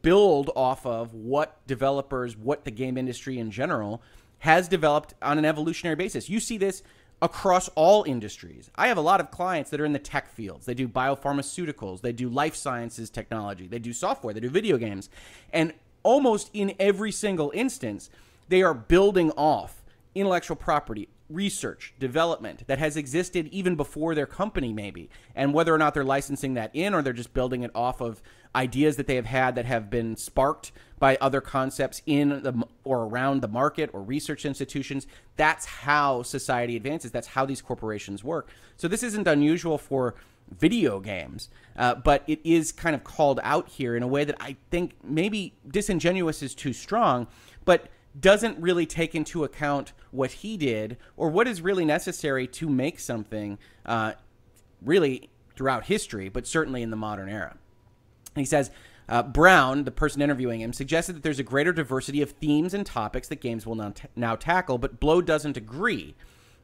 build 0.00 0.50
off 0.56 0.86
of 0.86 1.12
what 1.12 1.64
developers, 1.66 2.36
what 2.36 2.64
the 2.64 2.70
game 2.70 2.96
industry 2.96 3.38
in 3.38 3.50
general 3.50 4.02
has 4.40 4.68
developed 4.68 5.14
on 5.20 5.38
an 5.38 5.44
evolutionary 5.44 5.96
basis. 5.96 6.28
You 6.28 6.40
see 6.40 6.58
this 6.58 6.82
across 7.20 7.68
all 7.70 8.04
industries. 8.04 8.70
I 8.76 8.88
have 8.88 8.96
a 8.96 9.02
lot 9.02 9.20
of 9.20 9.30
clients 9.30 9.70
that 9.70 9.80
are 9.80 9.84
in 9.84 9.92
the 9.92 9.98
tech 9.98 10.32
fields. 10.32 10.66
They 10.66 10.74
do 10.74 10.86
biopharmaceuticals, 10.88 12.00
they 12.00 12.12
do 12.12 12.28
life 12.28 12.54
sciences 12.54 13.10
technology, 13.10 13.66
they 13.66 13.80
do 13.80 13.92
software, 13.92 14.32
they 14.32 14.40
do 14.40 14.50
video 14.50 14.76
games. 14.76 15.10
And 15.52 15.72
almost 16.02 16.50
in 16.52 16.74
every 16.78 17.10
single 17.10 17.50
instance, 17.54 18.10
they 18.48 18.62
are 18.62 18.74
building 18.74 19.32
off 19.32 19.82
intellectual 20.14 20.56
property, 20.56 21.08
research, 21.28 21.94
development 21.98 22.66
that 22.66 22.78
has 22.78 22.96
existed 22.96 23.48
even 23.48 23.76
before 23.76 24.14
their 24.14 24.26
company, 24.26 24.72
maybe, 24.72 25.10
and 25.34 25.52
whether 25.52 25.74
or 25.74 25.78
not 25.78 25.94
they're 25.94 26.04
licensing 26.04 26.54
that 26.54 26.70
in 26.74 26.94
or 26.94 27.02
they're 27.02 27.12
just 27.12 27.34
building 27.34 27.62
it 27.62 27.70
off 27.74 28.00
of 28.00 28.22
ideas 28.54 28.96
that 28.96 29.06
they 29.06 29.16
have 29.16 29.26
had 29.26 29.54
that 29.54 29.66
have 29.66 29.90
been 29.90 30.16
sparked 30.16 30.72
by 30.98 31.16
other 31.20 31.40
concepts 31.40 32.02
in 32.06 32.42
the 32.42 32.66
or 32.82 33.04
around 33.04 33.42
the 33.42 33.48
market 33.48 33.90
or 33.92 34.02
research 34.02 34.44
institutions. 34.44 35.06
That's 35.36 35.66
how 35.66 36.22
society 36.22 36.76
advances. 36.76 37.10
That's 37.10 37.28
how 37.28 37.44
these 37.44 37.60
corporations 37.60 38.24
work. 38.24 38.48
So 38.76 38.88
this 38.88 39.02
isn't 39.02 39.28
unusual 39.28 39.78
for 39.78 40.14
video 40.56 40.98
games, 40.98 41.50
uh, 41.76 41.94
but 41.96 42.24
it 42.26 42.40
is 42.42 42.72
kind 42.72 42.96
of 42.96 43.04
called 43.04 43.38
out 43.42 43.68
here 43.68 43.94
in 43.96 44.02
a 44.02 44.08
way 44.08 44.24
that 44.24 44.36
I 44.40 44.56
think 44.70 44.94
maybe 45.04 45.54
disingenuous 45.70 46.42
is 46.42 46.54
too 46.54 46.72
strong, 46.72 47.26
but 47.64 47.88
doesn't 48.20 48.58
really 48.58 48.86
take 48.86 49.14
into 49.14 49.44
account 49.44 49.92
what 50.10 50.30
he 50.30 50.56
did 50.56 50.96
or 51.16 51.28
what 51.28 51.46
is 51.46 51.60
really 51.60 51.84
necessary 51.84 52.46
to 52.46 52.68
make 52.68 52.98
something 52.98 53.58
uh, 53.86 54.12
really 54.82 55.30
throughout 55.54 55.86
history, 55.86 56.28
but 56.28 56.46
certainly 56.46 56.82
in 56.82 56.90
the 56.90 56.96
modern 56.96 57.28
era. 57.28 57.56
he 58.34 58.44
says, 58.44 58.70
uh, 59.08 59.22
Brown, 59.22 59.84
the 59.84 59.90
person 59.90 60.20
interviewing 60.20 60.60
him, 60.60 60.72
suggested 60.72 61.16
that 61.16 61.22
there's 61.22 61.38
a 61.38 61.44
greater 61.44 61.72
diversity 61.72 62.20
of 62.20 62.32
themes 62.32 62.74
and 62.74 62.84
topics 62.84 63.28
that 63.28 63.40
games 63.40 63.66
will 63.66 63.74
now, 63.74 63.94
now 64.14 64.36
tackle, 64.36 64.78
but 64.78 65.00
Blow 65.00 65.22
doesn't 65.22 65.56
agree. 65.56 66.14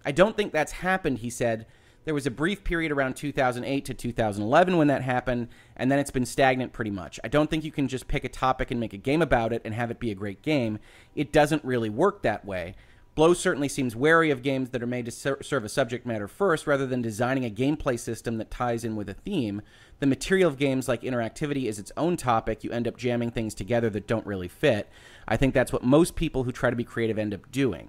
I 0.05 0.13
don't 0.13 0.37
think 0.37 0.53
that's 0.53 0.73
happened, 0.73 1.19
he 1.19 1.31
said. 1.31 1.67
There 2.05 2.15
was 2.15 2.27
a 2.27 2.31
brief 2.31 2.65
period 2.65 2.93
around 2.93 3.17
2008 3.17 3.85
to 3.87 3.95
2011 3.95 4.77
when 4.77 4.89
that 4.89 5.03
happened, 5.03 5.49
and 5.75 5.91
then 5.91 5.99
it's 5.99 6.11
been 6.11 6.27
stagnant 6.27 6.73
pretty 6.73 6.91
much. 6.91 7.19
I 7.25 7.29
don't 7.29 7.49
think 7.49 7.65
you 7.65 7.73
can 7.73 7.89
just 7.89 8.09
pick 8.09 8.25
a 8.25 8.29
topic 8.29 8.71
and 8.71 8.79
make 8.79 8.93
a 8.93 8.99
game 8.99 9.23
about 9.23 9.53
it 9.55 9.63
and 9.65 9.75
have 9.75 9.91
it 9.91 9.99
be 9.99 10.11
a 10.11 10.15
great 10.15 10.43
game. 10.43 10.79
It 11.15 11.33
doesn't 11.33 11.65
really 11.65 11.89
work 11.89 12.23
that 12.23 12.45
way. 12.45 12.75
Blow 13.15 13.33
certainly 13.33 13.69
seems 13.69 13.95
wary 13.95 14.31
of 14.31 14.43
games 14.43 14.71
that 14.71 14.83
are 14.83 14.89
made 14.89 15.05
to 15.05 15.13
ser- 15.13 15.39
serve 15.41 15.65
a 15.65 15.69
subject 15.69 16.05
matter 16.05 16.27
first 16.27 16.67
rather 16.67 16.85
than 16.85 17.01
designing 17.01 17.45
a 17.45 17.51
gameplay 17.51 17.99
system 17.99 18.39
that 18.39 18.51
ties 18.51 18.85
in 18.85 18.97
with 18.97 19.09
a 19.09 19.15
theme. 19.15 19.63
The 20.01 20.07
material 20.07 20.51
of 20.51 20.59
games 20.59 20.89
like 20.89 21.03
interactivity 21.03 21.67
is 21.67 21.79
its 21.79 21.93
own 21.97 22.17
topic. 22.17 22.65
You 22.65 22.73
end 22.73 22.89
up 22.89 22.97
jamming 22.97 23.31
things 23.31 23.55
together 23.55 23.89
that 23.91 24.09
don't 24.09 24.27
really 24.27 24.49
fit. 24.49 24.91
I 25.29 25.37
think 25.37 25.55
that's 25.55 25.73
what 25.73 25.85
most 25.85 26.17
people 26.17 26.43
who 26.43 26.51
try 26.51 26.71
to 26.71 26.77
be 26.77 26.85
creative 26.85 27.19
end 27.19 27.33
up 27.33 27.51
doing. 27.53 27.89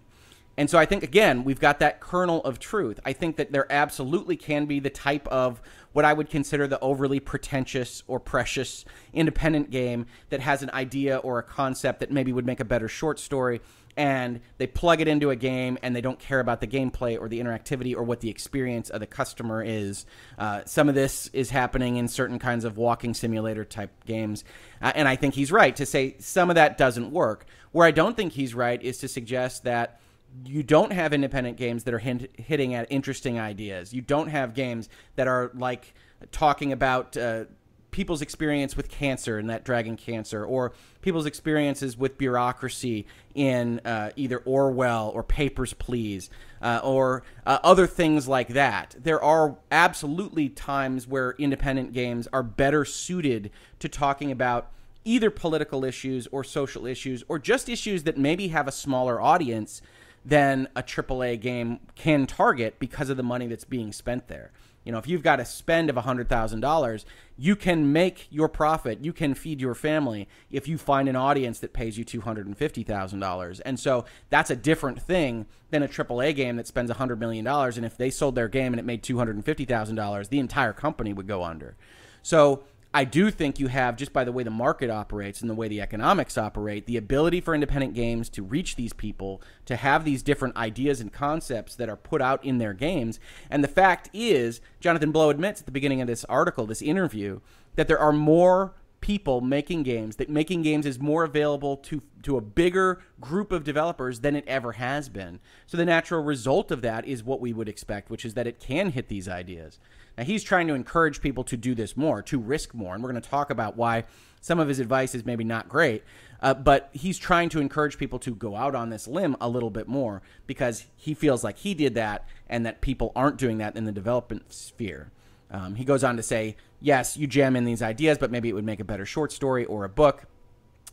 And 0.57 0.69
so 0.69 0.77
I 0.77 0.85
think, 0.85 1.03
again, 1.03 1.43
we've 1.43 1.59
got 1.59 1.79
that 1.79 2.00
kernel 2.00 2.41
of 2.43 2.59
truth. 2.59 3.00
I 3.05 3.13
think 3.13 3.35
that 3.35 3.51
there 3.51 3.69
absolutely 3.71 4.38
can 4.38 4.65
be 4.65 4.79
the 4.79 4.89
type 4.89 5.27
of 5.27 5.62
what 5.91 6.05
I 6.05 6.13
would 6.13 6.29
consider 6.29 6.67
the 6.67 6.79
overly 6.79 7.19
pretentious 7.19 8.03
or 8.07 8.19
precious 8.19 8.85
independent 9.13 9.69
game 9.69 10.05
that 10.29 10.41
has 10.41 10.62
an 10.62 10.69
idea 10.71 11.17
or 11.17 11.39
a 11.39 11.43
concept 11.43 12.00
that 12.01 12.12
maybe 12.12 12.31
would 12.33 12.45
make 12.45 12.59
a 12.59 12.65
better 12.65 12.88
short 12.88 13.19
story. 13.19 13.62
And 13.97 14.41
they 14.57 14.67
plug 14.67 15.00
it 15.00 15.07
into 15.07 15.29
a 15.29 15.38
game 15.38 15.77
and 15.81 15.95
they 15.95 16.01
don't 16.01 16.19
care 16.19 16.41
about 16.41 16.59
the 16.59 16.67
gameplay 16.67 17.17
or 17.17 17.29
the 17.29 17.39
interactivity 17.39 17.95
or 17.95 18.03
what 18.03 18.19
the 18.19 18.29
experience 18.29 18.89
of 18.89 19.00
the 19.00 19.07
customer 19.07 19.63
is. 19.63 20.05
Uh, 20.38 20.63
some 20.65 20.89
of 20.89 20.95
this 20.95 21.29
is 21.31 21.50
happening 21.50 21.95
in 21.95 22.09
certain 22.09 22.38
kinds 22.38 22.65
of 22.65 22.77
walking 22.77 23.13
simulator 23.13 23.63
type 23.63 23.91
games. 24.05 24.43
Uh, 24.81 24.91
and 24.95 25.07
I 25.07 25.15
think 25.15 25.33
he's 25.33 25.50
right 25.50 25.74
to 25.77 25.85
say 25.85 26.15
some 26.19 26.50
of 26.50 26.55
that 26.55 26.77
doesn't 26.77 27.12
work. 27.12 27.45
Where 27.71 27.88
I 27.88 27.91
don't 27.91 28.17
think 28.17 28.33
he's 28.33 28.53
right 28.53 28.81
is 28.83 28.97
to 28.97 29.07
suggest 29.07 29.63
that 29.63 30.01
you 30.44 30.63
don't 30.63 30.92
have 30.92 31.13
independent 31.13 31.58
games 31.58 31.84
that 31.84 31.94
are 31.94 32.00
hint, 32.00 32.30
hitting 32.38 32.74
at 32.74 32.88
interesting 32.89 33.39
ideas. 33.39 33.94
You 33.94 34.01
don't 34.01 34.27
have 34.27 34.54
games 34.54 34.89
that 35.15 35.27
are 35.27 35.51
like 35.54 35.94
talking 36.32 36.72
about 36.72 37.15
uh, 37.15 37.46
people's 37.92 38.22
experience 38.22 38.75
with 38.75 38.89
cancer 38.89 39.38
and 39.38 39.50
that 39.50 39.63
dragon 39.63 39.96
cancer, 39.96 40.44
or 40.44 40.74
people's 41.01 41.25
experiences 41.25 41.98
with 41.98 42.18
bureaucracy 42.18 43.06
in 43.34 43.80
uh, 43.86 44.10
either 44.18 44.39
Orwell 44.39 45.12
or 45.13 45.24
Papers, 45.24 45.74
Please, 45.74 46.30
uh, 46.62 46.82
or 46.84 47.24
uh, 47.46 47.60
other 47.63 47.88
things 47.88 48.27
like 48.27 48.50
that. 48.50 48.96
There 49.01 49.24
are 49.24 49.56
absolutely 49.72 50.50
times 50.50 51.08
where 51.08 51.36
independent 51.38 51.94
games 51.94 52.27
are 52.34 52.44
better 52.44 52.84
suited 52.84 53.50
to 53.80 53.88
talking 53.88 54.30
about 54.30 54.72
either 55.06 55.30
political 55.30 55.86
issues 55.86 56.27
or 56.34 56.44
social 56.44 56.86
issues, 56.86 57.24
or 57.30 57.39
just 57.39 57.70
issues 57.70 58.04
that 58.04 58.18
maybe 58.18 58.50
have 58.50 58.68
a 58.68 58.72
smaller 58.72 59.22
audience 59.22 59.82
than 60.25 60.67
a 60.75 60.82
AAA 60.82 61.39
game 61.39 61.79
can 61.94 62.25
target 62.25 62.79
because 62.79 63.10
of 63.10 63.17
the 63.17 63.24
money 63.24 63.48
that's 63.48 63.65
being 63.65 63.94
spent 63.94 64.27
there. 64.27 64.51
You 64.84 64.91
know, 64.91 65.00
if 65.00 65.08
you've 65.08 65.24
got 65.24 65.39
a 65.39 65.46
spend 65.46 65.89
of 65.89 65.96
$100,000, 65.96 67.05
you 67.38 67.55
can 67.55 67.91
make 67.91 68.27
your 68.29 68.48
profit, 68.48 69.03
you 69.03 69.13
can 69.13 69.34
feed 69.34 69.60
your 69.60 69.74
family 69.74 70.27
if 70.51 70.67
you 70.67 70.77
find 70.77 71.10
an 71.10 71.15
audience 71.15 71.60
that 71.60 71.74
pays 71.74 71.98
you 71.98 72.05
$250,000. 72.05 73.62
And 73.65 73.79
so 73.79 74.05
that's 74.29 74.51
a 74.51 74.55
different 74.55 75.01
thing 75.01 75.48
than 75.72 75.82
a 75.82 75.88
AAA 75.88 76.36
game 76.36 76.55
that 76.58 76.67
spends 76.67 76.91
$100 76.91 77.17
million. 77.17 77.46
And 77.48 77.86
if 77.86 77.98
they 77.98 78.12
sold 78.12 78.36
their 78.36 78.48
game 78.48 78.74
and 78.74 78.79
it 78.79 78.86
made 78.86 79.01
$250,000, 79.03 80.29
the 80.29 80.39
entire 80.39 80.74
company 80.74 81.13
would 81.13 81.27
go 81.27 81.44
under. 81.44 81.75
So 82.22 82.63
I 82.96 83.04
do 83.04 83.30
think 83.30 83.60
you 83.60 83.68
have, 83.68 83.98
just 83.98 84.14
by 84.14 84.24
the 84.24 84.32
way 84.32 84.44
the 84.44 84.50
market 84.50 84.90
operates 84.90 85.42
and 85.42 85.50
the 85.50 85.54
way 85.54 85.68
the 85.68 85.82
economics 85.82 86.38
operate, 86.38 86.86
the 86.86 86.96
ability 86.96 87.42
for 87.42 87.54
independent 87.54 87.94
games 87.94 88.30
to 88.30 88.42
reach 88.42 88.78
these 88.78 88.94
people, 88.94 89.42
to 89.66 89.75
have 89.75 90.06
these 90.06 90.24
different 90.24 90.56
ideas 90.56 91.02
and 91.02 91.12
concepts 91.12 91.75
that 91.75 91.90
are 91.90 91.98
put 91.98 92.22
out 92.22 92.42
in 92.46 92.58
their 92.58 92.72
games. 92.72 93.20
And 93.50 93.62
the 93.62 93.68
fact 93.68 94.10
is, 94.14 94.62
Jonathan 94.80 95.12
Blow 95.12 95.30
admits 95.30 95.60
at 95.60 95.66
the 95.66 95.74
beginning 95.74 96.00
of 96.00 96.08
this 96.08 96.24
article, 96.30 96.66
this 96.66 96.82
interview, 96.82 97.42
that 97.75 97.90
there 97.90 98.00
are 98.00 98.14
more 98.14 98.75
people 99.05 99.39
making 99.39 99.83
games, 99.83 100.15
that 100.15 100.31
making 100.31 100.63
games 100.63 100.83
is 100.83 101.00
more 101.00 101.24
available 101.24 101.77
to, 101.77 102.01
to 102.24 102.38
a 102.38 102.41
bigger 102.41 103.03
group 103.21 103.51
of 103.51 103.63
developers 103.63 104.21
than 104.21 104.35
it 104.35 104.43
ever 104.47 104.71
has 104.71 105.09
been. 105.09 105.39
So 105.67 105.77
the 105.77 105.85
natural 105.85 106.24
result 106.24 106.71
of 106.71 106.81
that 106.81 107.05
is 107.05 107.24
what 107.24 107.39
we 107.39 107.53
would 107.53 107.69
expect, 107.69 108.09
which 108.09 108.25
is 108.25 108.33
that 108.33 108.47
it 108.47 108.59
can 108.59 108.89
hit 108.89 109.07
these 109.07 109.29
ideas. 109.29 109.77
Now, 110.17 110.24
he's 110.24 110.43
trying 110.43 110.65
to 110.69 110.74
encourage 110.74 111.21
people 111.21 111.43
to 111.43 111.55
do 111.55 111.75
this 111.75 111.95
more, 111.95 112.24
to 112.24 112.39
risk 112.39 112.74
more. 112.74 112.95
And 112.95 113.03
we're 113.03 113.12
going 113.12 113.21
to 113.21 113.29
talk 113.29 113.51
about 113.51 113.77
why 113.77 114.05
some 114.41 114.59
of 114.59 114.67
his 114.67 114.79
advice 114.79 115.13
is 115.13 115.24
maybe 115.24 115.43
not 115.43 115.69
great. 115.69 116.03
Uh, 116.41 116.55
but 116.55 116.89
he's 116.91 117.19
trying 117.19 117.50
to 117.50 117.59
encourage 117.59 118.00
people 118.00 118.17
to 118.17 118.33
go 118.33 118.55
out 118.55 118.74
on 118.74 118.89
this 118.89 119.07
limb 119.07 119.38
a 119.39 119.47
little 119.47 119.69
bit 119.69 119.88
more 119.88 120.24
because 120.47 120.88
he 120.95 121.13
feels 121.13 121.43
like 121.43 121.59
he 121.59 121.75
did 121.75 121.93
that 121.93 122.27
and 122.50 122.65
that 122.65 122.81
people 122.81 123.12
aren't 123.15 123.38
doing 123.38 123.59
that 123.59 123.75
in 123.75 123.85
the 123.85 123.91
development 123.91 124.51
sphere. 124.51 125.12
Um, 125.52 125.75
he 125.75 125.86
goes 125.86 126.04
on 126.04 126.18
to 126.18 126.24
say, 126.24 126.58
yes, 126.80 127.18
you 127.18 127.28
jam 127.28 127.56
in 127.56 127.66
these 127.66 127.82
ideas, 127.82 128.18
but 128.18 128.32
maybe 128.32 128.50
it 128.50 128.54
would 128.54 128.66
make 128.66 128.80
a 128.80 128.86
better 128.86 129.06
short 129.06 129.32
story 129.32 129.66
or 129.66 129.84
a 129.84 129.90
book. 129.90 130.25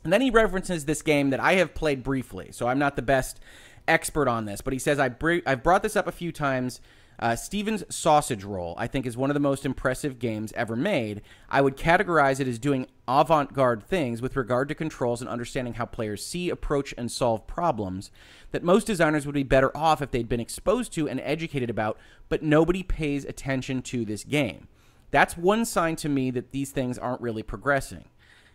And 0.05 0.13
then 0.13 0.21
he 0.21 0.31
references 0.31 0.85
this 0.85 1.03
game 1.03 1.31
that 1.31 1.41
I 1.41 1.55
have 1.55 1.75
played 1.75 2.03
briefly, 2.03 2.51
so 2.53 2.67
I'm 2.69 2.79
not 2.79 2.97
the 2.97 3.03
best 3.03 3.41
expert 3.87 4.29
on 4.29 4.45
this, 4.45 4.61
but 4.61 4.73
he 4.73 4.79
says, 4.79 4.99
I 4.99 5.09
br- 5.09 5.39
I've 5.47 5.63
brought 5.63 5.83
this 5.83 5.97
up 5.97 6.07
a 6.07 6.13
few 6.13 6.33
times 6.33 6.81
uh, 7.19 7.37
Stephen's 7.37 7.85
Sausage 7.89 8.43
Roll, 8.43 8.75
I 8.79 8.89
think, 8.89 9.07
is 9.07 9.17
one 9.17 9.31
of 9.31 9.35
the 9.35 9.41
most 9.41 9.65
impressive 9.65 10.19
games 10.19 10.53
ever 10.57 10.75
made. 10.75 11.23
I 11.49 11.61
would 11.61 11.77
categorize 11.77 12.41
it 12.41 12.49
as 12.49 12.59
doing 12.59 12.89
avant 13.09 13.53
garde 13.53 13.83
things 13.83 14.23
with 14.23 14.37
regard 14.37 14.69
to 14.69 14.75
controls 14.75 15.21
and 15.21 15.29
understanding 15.29 15.75
how 15.75 15.85
players 15.85 16.25
see, 16.25 16.49
approach, 16.49 16.95
and 16.97 17.11
solve 17.11 17.47
problems 17.47 18.11
that 18.53 18.63
most 18.63 18.87
designers 18.87 19.27
would 19.27 19.35
be 19.35 19.43
better 19.43 19.77
off 19.77 20.01
if 20.01 20.11
they'd 20.11 20.29
been 20.29 20.41
exposed 20.41 20.93
to 20.93 21.09
and 21.09 21.21
educated 21.21 21.69
about, 21.69 21.99
but 22.29 22.43
nobody 22.43 22.83
pays 22.83 23.25
attention 23.25 23.83
to 23.83 24.05
this 24.05 24.25
game. 24.25 24.69
That's 25.11 25.37
one 25.37 25.65
sign 25.65 25.97
to 25.97 26.09
me 26.09 26.31
that 26.31 26.53
these 26.53 26.71
things 26.71 26.97
aren't 26.97 27.21
really 27.21 27.43
progressing. 27.43 28.05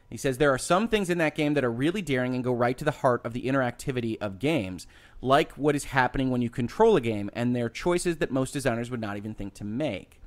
He 0.10 0.18
says 0.18 0.38
there 0.38 0.54
are 0.54 0.58
some 0.58 0.88
things 0.88 1.10
in 1.10 1.18
that 1.18 1.36
game 1.36 1.54
that 1.54 1.66
are 1.66 1.72
really 1.72 2.02
daring 2.02 2.34
and 2.34 2.44
go 2.44 2.54
right 2.54 2.78
to 2.78 2.86
the 2.86 2.92
heart 2.92 3.26
of 3.26 3.34
the 3.34 3.44
interactivity 3.44 4.18
of 4.22 4.40
games, 4.40 4.88
like 5.22 5.52
what 5.54 5.76
is 5.76 5.86
happening 5.86 6.30
when 6.30 6.42
you 6.42 6.50
control 6.50 6.96
a 6.96 7.02
game, 7.02 7.30
and 7.34 7.54
they're 7.54 7.70
choices 7.70 8.18
that 8.18 8.32
most 8.32 8.54
designers 8.54 8.90
would 8.90 9.02
not 9.02 9.18
even 9.18 9.34
think 9.34 9.54
to 9.56 9.66
make. 9.66 10.22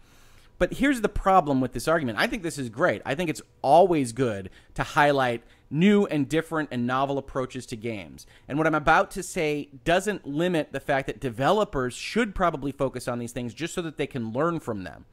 But 0.60 0.74
here's 0.74 1.00
the 1.00 1.08
problem 1.08 1.62
with 1.62 1.72
this 1.72 1.88
argument. 1.88 2.18
I 2.18 2.26
think 2.26 2.42
this 2.42 2.58
is 2.58 2.68
great. 2.68 3.00
I 3.06 3.14
think 3.14 3.30
it's 3.30 3.40
always 3.62 4.12
good 4.12 4.50
to 4.74 4.82
highlight 4.82 5.42
new 5.70 6.04
and 6.04 6.28
different 6.28 6.68
and 6.70 6.86
novel 6.86 7.16
approaches 7.16 7.64
to 7.64 7.76
games. 7.76 8.26
And 8.46 8.58
what 8.58 8.66
I'm 8.66 8.74
about 8.74 9.10
to 9.12 9.22
say 9.22 9.70
doesn't 9.84 10.26
limit 10.26 10.72
the 10.72 10.78
fact 10.78 11.06
that 11.06 11.18
developers 11.18 11.94
should 11.94 12.34
probably 12.34 12.72
focus 12.72 13.08
on 13.08 13.18
these 13.18 13.32
things 13.32 13.54
just 13.54 13.72
so 13.72 13.80
that 13.80 13.96
they 13.96 14.06
can 14.06 14.34
learn 14.34 14.60
from 14.60 14.84
them. 14.84 15.06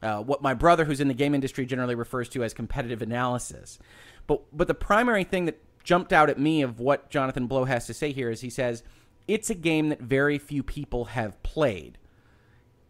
Uh, 0.00 0.22
what 0.22 0.40
my 0.40 0.54
brother, 0.54 0.84
who's 0.84 1.00
in 1.00 1.08
the 1.08 1.14
game 1.14 1.34
industry, 1.34 1.66
generally 1.66 1.96
refers 1.96 2.28
to 2.28 2.44
as 2.44 2.54
competitive 2.54 3.02
analysis. 3.02 3.80
But 4.28 4.42
but 4.56 4.68
the 4.68 4.74
primary 4.74 5.24
thing 5.24 5.46
that 5.46 5.60
jumped 5.82 6.12
out 6.12 6.30
at 6.30 6.38
me 6.38 6.62
of 6.62 6.78
what 6.78 7.10
Jonathan 7.10 7.48
Blow 7.48 7.64
has 7.64 7.88
to 7.88 7.94
say 7.94 8.12
here 8.12 8.30
is 8.30 8.42
he 8.42 8.50
says 8.50 8.84
it's 9.26 9.50
a 9.50 9.54
game 9.56 9.88
that 9.88 10.00
very 10.00 10.38
few 10.38 10.62
people 10.62 11.06
have 11.06 11.42
played. 11.42 11.98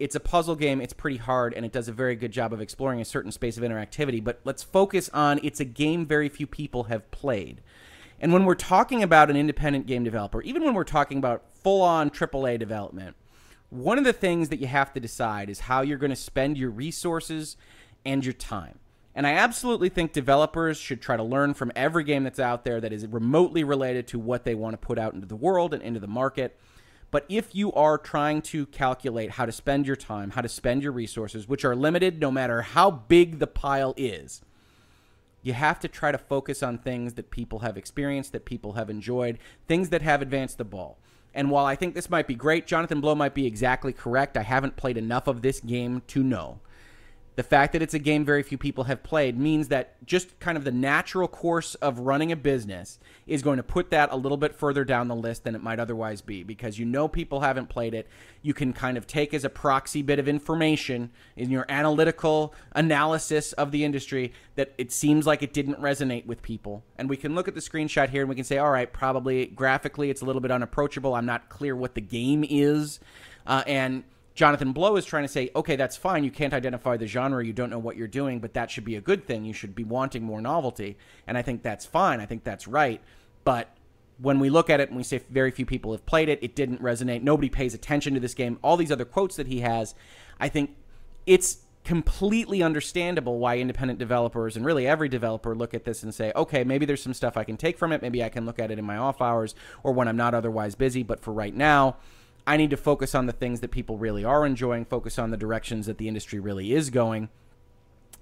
It's 0.03 0.15
a 0.15 0.19
puzzle 0.19 0.57
game, 0.57 0.81
it's 0.81 0.91
pretty 0.91 1.15
hard, 1.15 1.53
and 1.53 1.65
it 1.65 1.71
does 1.71 1.87
a 1.87 1.93
very 1.93 2.17
good 2.17 2.33
job 2.33 2.51
of 2.51 2.59
exploring 2.59 2.99
a 2.99 3.05
certain 3.05 3.31
space 3.31 3.55
of 3.55 3.63
interactivity. 3.63 4.21
But 4.21 4.41
let's 4.43 4.61
focus 4.61 5.09
on 5.13 5.39
it's 5.43 5.61
a 5.61 5.65
game 5.65 6.05
very 6.05 6.27
few 6.27 6.45
people 6.45 6.83
have 6.83 7.09
played. 7.09 7.61
And 8.19 8.33
when 8.33 8.43
we're 8.43 8.55
talking 8.55 9.01
about 9.01 9.29
an 9.29 9.37
independent 9.37 9.87
game 9.87 10.03
developer, 10.03 10.41
even 10.41 10.65
when 10.65 10.73
we're 10.73 10.83
talking 10.83 11.19
about 11.19 11.45
full 11.53 11.81
on 11.81 12.09
AAA 12.09 12.59
development, 12.59 13.15
one 13.69 13.97
of 13.97 14.03
the 14.03 14.11
things 14.11 14.49
that 14.49 14.59
you 14.59 14.67
have 14.67 14.91
to 14.91 14.99
decide 14.99 15.49
is 15.49 15.61
how 15.61 15.79
you're 15.79 15.97
going 15.97 16.09
to 16.09 16.17
spend 16.17 16.57
your 16.57 16.69
resources 16.69 17.55
and 18.05 18.25
your 18.25 18.33
time. 18.33 18.79
And 19.15 19.25
I 19.25 19.31
absolutely 19.31 19.87
think 19.87 20.11
developers 20.11 20.77
should 20.77 21.01
try 21.01 21.15
to 21.15 21.23
learn 21.23 21.53
from 21.53 21.71
every 21.77 22.03
game 22.03 22.25
that's 22.25 22.41
out 22.41 22.65
there 22.65 22.81
that 22.81 22.91
is 22.91 23.07
remotely 23.07 23.63
related 23.63 24.07
to 24.07 24.19
what 24.19 24.43
they 24.43 24.53
want 24.53 24.73
to 24.73 24.85
put 24.85 24.99
out 24.99 25.13
into 25.13 25.27
the 25.27 25.37
world 25.37 25.73
and 25.73 25.81
into 25.81 26.01
the 26.01 26.07
market. 26.07 26.59
But 27.13 27.25
if 27.29 27.53
you 27.53 27.71
are 27.73 27.99
trying 27.99 28.41
to 28.41 28.65
calculate 28.65 29.29
how 29.29 29.45
to 29.45 29.51
spend 29.51 29.85
your 29.85 29.95
time, 29.95 30.31
how 30.31 30.41
to 30.41 30.49
spend 30.49 30.81
your 30.81 30.91
resources, 30.91 31.47
which 31.47 31.63
are 31.63 31.75
limited 31.75 32.19
no 32.19 32.31
matter 32.31 32.63
how 32.63 32.89
big 32.89 33.37
the 33.37 33.45
pile 33.45 33.93
is, 33.95 34.41
you 35.43 35.53
have 35.53 35.79
to 35.81 35.87
try 35.87 36.11
to 36.11 36.17
focus 36.17 36.63
on 36.63 36.79
things 36.79 37.13
that 37.13 37.29
people 37.29 37.59
have 37.59 37.77
experienced, 37.77 38.31
that 38.31 38.45
people 38.45 38.73
have 38.73 38.89
enjoyed, 38.89 39.37
things 39.67 39.89
that 39.89 40.01
have 40.01 40.23
advanced 40.23 40.57
the 40.57 40.63
ball. 40.63 40.97
And 41.35 41.51
while 41.51 41.67
I 41.67 41.75
think 41.75 41.93
this 41.93 42.09
might 42.09 42.25
be 42.25 42.33
great, 42.33 42.65
Jonathan 42.65 42.99
Blow 42.99 43.13
might 43.13 43.35
be 43.35 43.45
exactly 43.45 43.93
correct. 43.93 44.35
I 44.35 44.41
haven't 44.41 44.75
played 44.75 44.97
enough 44.97 45.27
of 45.27 45.43
this 45.43 45.59
game 45.59 46.01
to 46.07 46.23
know. 46.23 46.61
The 47.35 47.43
fact 47.43 47.73
that 47.73 47.81
it's 47.81 47.95
a 47.95 47.99
game 47.99 48.25
very 48.25 48.43
few 48.43 48.57
people 48.57 48.83
have 48.83 49.01
played 49.01 49.39
means 49.39 49.69
that 49.69 50.03
just 50.05 50.39
kind 50.39 50.57
of 50.57 50.63
the 50.63 50.71
natural 50.71 51.27
course 51.27 51.73
of 51.75 51.99
running 51.99 52.31
a 52.31 52.35
business 52.35 52.99
is 53.25 53.41
going 53.41 53.57
to 53.57 53.63
put 53.63 53.89
that 53.89 54.11
a 54.11 54.15
little 54.15 54.37
bit 54.37 54.53
further 54.53 54.85
down 54.85 55.07
the 55.07 55.15
list 55.15 55.43
than 55.43 55.55
it 55.55 55.63
might 55.63 55.79
otherwise 55.79 56.21
be 56.21 56.43
because 56.43 56.77
you 56.77 56.85
know 56.85 57.07
people 57.07 57.39
haven't 57.39 57.69
played 57.69 57.95
it. 57.95 58.07
You 58.43 58.53
can 58.53 58.71
kind 58.71 58.97
of 58.97 59.07
take 59.07 59.33
as 59.33 59.43
a 59.43 59.49
proxy 59.49 60.03
bit 60.03 60.19
of 60.19 60.27
information 60.27 61.09
in 61.35 61.49
your 61.49 61.65
analytical 61.69 62.53
analysis 62.73 63.53
of 63.53 63.71
the 63.71 63.83
industry 63.83 64.33
that 64.55 64.73
it 64.77 64.91
seems 64.91 65.25
like 65.25 65.41
it 65.41 65.53
didn't 65.53 65.79
resonate 65.81 66.27
with 66.27 66.43
people. 66.43 66.83
And 66.97 67.09
we 67.09 67.17
can 67.17 67.33
look 67.33 67.47
at 67.47 67.55
the 67.55 67.61
screenshot 67.61 68.09
here 68.09 68.21
and 68.21 68.29
we 68.29 68.35
can 68.35 68.43
say, 68.43 68.59
all 68.59 68.71
right, 68.71 68.91
probably 68.91 69.47
graphically 69.47 70.11
it's 70.11 70.21
a 70.21 70.25
little 70.25 70.41
bit 70.41 70.51
unapproachable. 70.51 71.15
I'm 71.15 71.25
not 71.25 71.49
clear 71.49 71.75
what 71.75 71.95
the 71.95 72.01
game 72.01 72.45
is. 72.47 72.99
Uh, 73.45 73.63
and 73.67 74.03
Jonathan 74.35 74.71
Blow 74.71 74.95
is 74.95 75.05
trying 75.05 75.23
to 75.23 75.27
say, 75.27 75.51
okay, 75.55 75.75
that's 75.75 75.95
fine. 75.95 76.23
You 76.23 76.31
can't 76.31 76.53
identify 76.53 76.97
the 76.97 77.05
genre. 77.05 77.45
You 77.45 77.53
don't 77.53 77.69
know 77.69 77.79
what 77.79 77.97
you're 77.97 78.07
doing, 78.07 78.39
but 78.39 78.53
that 78.55 78.71
should 78.71 78.85
be 78.85 78.95
a 78.95 79.01
good 79.01 79.27
thing. 79.27 79.45
You 79.45 79.53
should 79.53 79.75
be 79.75 79.83
wanting 79.83 80.23
more 80.23 80.41
novelty. 80.41 80.97
And 81.27 81.37
I 81.37 81.43
think 81.43 81.61
that's 81.61 81.85
fine. 81.85 82.19
I 82.19 82.25
think 82.25 82.43
that's 82.43 82.67
right. 82.67 82.99
But 83.43 83.69
when 84.17 84.39
we 84.39 84.49
look 84.49 84.69
at 84.69 84.79
it 84.79 84.89
and 84.89 84.97
we 84.97 85.03
say 85.03 85.21
very 85.29 85.51
few 85.51 85.65
people 85.65 85.91
have 85.91 86.05
played 86.05 86.29
it, 86.29 86.39
it 86.41 86.55
didn't 86.55 86.81
resonate. 86.81 87.21
Nobody 87.21 87.49
pays 87.49 87.73
attention 87.73 88.15
to 88.15 88.19
this 88.19 88.33
game. 88.33 88.57
All 88.63 88.77
these 88.77 88.91
other 88.91 89.05
quotes 89.05 89.35
that 89.35 89.47
he 89.47 89.59
has, 89.59 89.93
I 90.39 90.49
think 90.49 90.75
it's 91.27 91.57
completely 91.83 92.63
understandable 92.63 93.39
why 93.39 93.57
independent 93.57 93.99
developers 93.99 94.55
and 94.55 94.65
really 94.65 94.87
every 94.87 95.09
developer 95.09 95.53
look 95.53 95.73
at 95.73 95.83
this 95.83 96.01
and 96.01 96.15
say, 96.15 96.31
okay, 96.35 96.63
maybe 96.63 96.85
there's 96.85 97.03
some 97.03 97.13
stuff 97.13 97.35
I 97.35 97.43
can 97.43 97.57
take 97.57 97.77
from 97.77 97.91
it. 97.91 98.01
Maybe 98.01 98.23
I 98.23 98.29
can 98.29 98.45
look 98.45 98.57
at 98.57 98.71
it 98.71 98.79
in 98.79 98.85
my 98.85 98.97
off 98.97 99.21
hours 99.21 99.53
or 99.83 99.91
when 99.91 100.07
I'm 100.07 100.17
not 100.17 100.33
otherwise 100.33 100.75
busy. 100.75 101.03
But 101.03 101.19
for 101.19 101.33
right 101.33 101.53
now, 101.53 101.97
I 102.45 102.57
need 102.57 102.69
to 102.71 102.77
focus 102.77 103.15
on 103.15 103.25
the 103.25 103.33
things 103.33 103.61
that 103.61 103.71
people 103.71 103.97
really 103.97 104.25
are 104.25 104.45
enjoying, 104.45 104.85
focus 104.85 105.17
on 105.17 105.31
the 105.31 105.37
directions 105.37 105.85
that 105.85 105.97
the 105.97 106.07
industry 106.07 106.39
really 106.39 106.73
is 106.73 106.89
going. 106.89 107.29